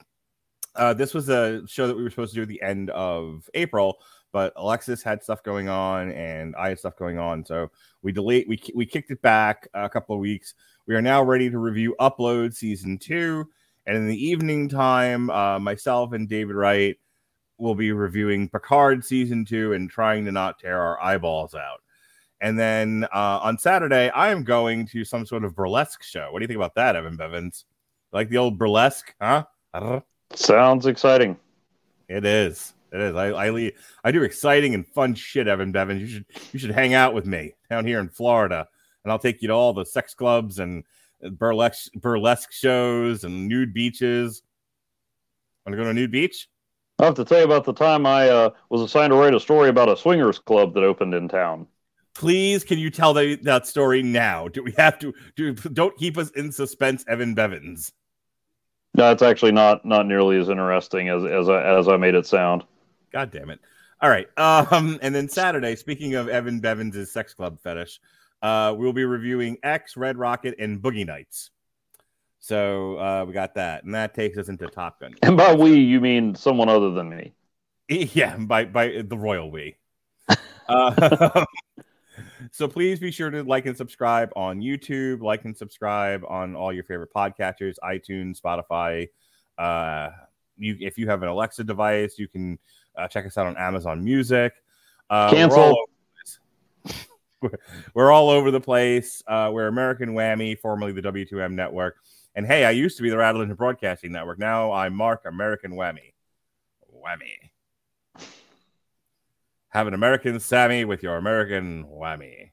[0.74, 3.49] Uh, this was a show that we were supposed to do at the end of
[3.55, 3.99] April,
[4.35, 7.70] but Alexis had stuff going on and I had stuff going on, so
[8.03, 10.55] we delete We we kicked it back a couple of weeks.
[10.87, 13.49] We are now ready to review Upload season two,
[13.87, 16.97] and in the evening time, uh, myself and David Wright
[17.59, 21.80] will be reviewing Picard season two and trying to not tear our eyeballs out.
[22.41, 26.32] And then uh, on Saturday, I am going to some sort of burlesque show.
[26.32, 27.66] What do you think about that, Evan Bevins?
[28.12, 29.45] Like the old burlesque, huh?
[29.72, 30.05] I don't know.
[30.35, 31.37] Sounds exciting.
[32.09, 32.73] It is.
[32.95, 33.16] It is.
[33.16, 33.72] I I, le-
[34.05, 36.01] I do exciting and fun shit, Evan Bevins.
[36.01, 38.68] You should you should hang out with me down here in Florida,
[39.03, 40.84] and I'll take you to all the sex clubs and
[41.32, 44.45] burlesque burlesque shows and nude beaches.
[45.66, 46.49] Want to go to a nude beach?
[47.01, 49.40] I have to tell you about the time I uh, was assigned to write a
[49.40, 51.66] story about a swingers club that opened in town.
[52.14, 54.47] Please, can you tell that, that story now?
[54.47, 55.12] Do we have to?
[55.34, 57.92] Do don't keep us in suspense, Evan Bevins.
[58.95, 62.26] No, it's actually not not nearly as interesting as as I, as I made it
[62.26, 62.62] sound.
[63.14, 63.60] God damn it!
[64.02, 64.26] All right.
[64.36, 68.00] Um, and then Saturday, speaking of Evan Bevins' sex club fetish,
[68.42, 71.50] uh, we'll be reviewing X, Red Rocket, and Boogie Nights.
[72.40, 75.14] So uh, we got that, and that takes us into Top Gun.
[75.22, 77.32] And by we, you mean someone other than me.
[77.88, 79.76] Yeah, by by the royal we.
[80.68, 81.44] uh,
[82.50, 86.72] so please be sure to like and subscribe on YouTube, like and subscribe on all
[86.72, 89.08] your favorite podcatchers, iTunes, Spotify.
[89.58, 90.10] Uh,
[90.56, 92.58] you if you have an Alexa device, you can
[92.97, 94.55] uh, check us out on Amazon Music.
[95.11, 95.59] Uh, Cancel.
[95.59, 95.76] We're all,
[96.84, 96.97] over,
[97.40, 97.51] we're,
[97.95, 99.22] we're all over the place.
[99.26, 101.97] Uh, we're American Whammy, formerly the W2M Network.
[102.34, 104.38] And hey, I used to be the Radulich Broadcasting Network.
[104.38, 106.12] Now I'm Mark American Whammy.
[106.92, 107.51] Whammy.
[109.68, 112.51] Have an American Sammy with your American Whammy.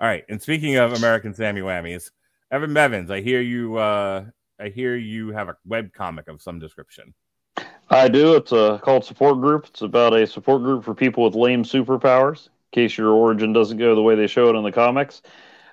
[0.00, 0.24] All right.
[0.28, 2.10] And speaking of American Sammy Whammies,
[2.50, 3.76] Evan Bevins, I hear you.
[3.76, 4.26] Uh,
[4.60, 7.14] I hear you have a web comic of some description.
[7.90, 8.36] I do.
[8.36, 9.66] It's uh, called Support Group.
[9.66, 12.46] It's about a support group for people with lame superpowers.
[12.46, 15.22] In case your origin doesn't go the way they show it in the comics.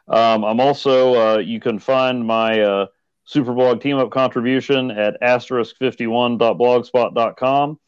[0.08, 1.16] Um, I'm also.
[1.16, 2.86] Uh, you can find my uh,
[3.28, 7.80] Superblog team up contribution at asterisk51.blogspot.com,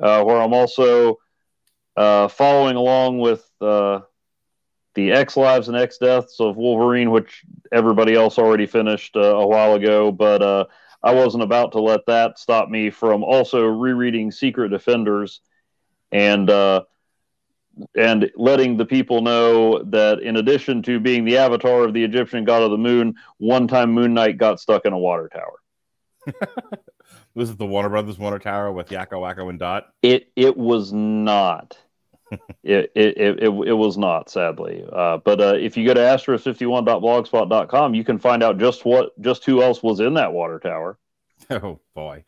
[0.00, 1.18] uh, where I'm also
[1.96, 4.02] uh, following along with uh,
[4.94, 9.74] the X Lives and X Deaths of Wolverine, which everybody else already finished a while
[9.74, 10.68] ago, but
[11.04, 15.40] I wasn't about to let that stop me from also rereading Secret Defenders
[16.10, 16.84] and uh,
[17.96, 22.44] and letting the people know that in addition to being the avatar of the Egyptian
[22.44, 26.40] god of the moon, one time Moon Knight got stuck in a water tower.
[27.36, 29.88] This is the Warner Brothers Water Tower with Yakko, Wakko, and Dot.
[30.02, 31.76] It it was not.
[32.62, 34.84] It, it, it, it, was not, sadly.
[34.92, 39.44] Uh, but uh, if you go to asterisk51.blogspot.com, you can find out just what just
[39.44, 40.98] who else was in that water tower.
[41.50, 42.24] Oh boy.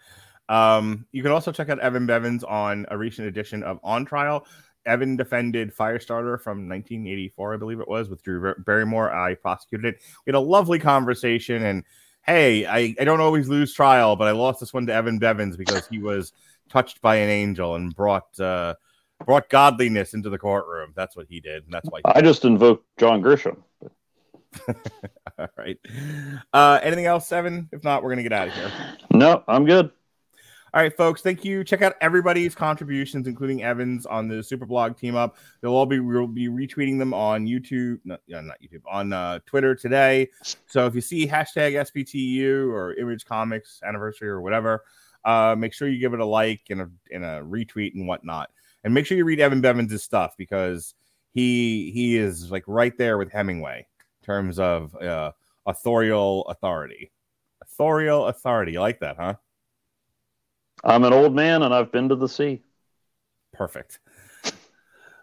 [0.49, 4.47] Um, you can also check out Evan Bevins on a recent edition of On Trial.
[4.85, 9.13] Evan defended Firestarter from 1984, I believe it was, with Drew Barrymore.
[9.13, 10.03] I prosecuted it.
[10.25, 11.83] We had a lovely conversation, and
[12.23, 15.57] hey, I, I don't always lose trial, but I lost this one to Evan Bevins
[15.57, 16.33] because he was
[16.69, 18.75] touched by an angel and brought uh,
[19.25, 20.93] brought godliness into the courtroom.
[20.95, 22.01] That's what he did, and that's why.
[22.05, 23.59] I just invoked John Grisham.
[25.39, 25.79] All right.
[26.53, 27.69] Uh, anything else, Seven?
[27.73, 28.71] If not, we're gonna get out of here.
[29.13, 29.91] No, I'm good.
[30.77, 31.23] All right, folks.
[31.23, 31.65] Thank you.
[31.65, 35.37] Check out everybody's contributions, including Evans on the Superblog team up.
[35.61, 39.75] They'll all be we'll be retweeting them on YouTube, no, not YouTube, on uh, Twitter
[39.75, 40.29] today.
[40.67, 44.85] So if you see hashtag SBTU or Image Comics anniversary or whatever,
[45.25, 48.51] uh, make sure you give it a like and a and a retweet and whatnot.
[48.87, 50.95] And make sure you read Evan Bevins' stuff because
[51.33, 55.33] he he is like right there with Hemingway in terms of uh,
[55.67, 57.11] authorial authority.
[57.61, 58.75] Authorial authority.
[58.75, 59.35] You like that, huh?
[60.85, 62.63] I'm an old man and I've been to the sea.
[63.53, 63.99] Perfect.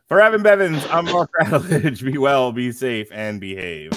[0.09, 2.03] For Evan Bevins, I'm Mark Radulich.
[2.03, 3.91] Be well, be safe, and behave.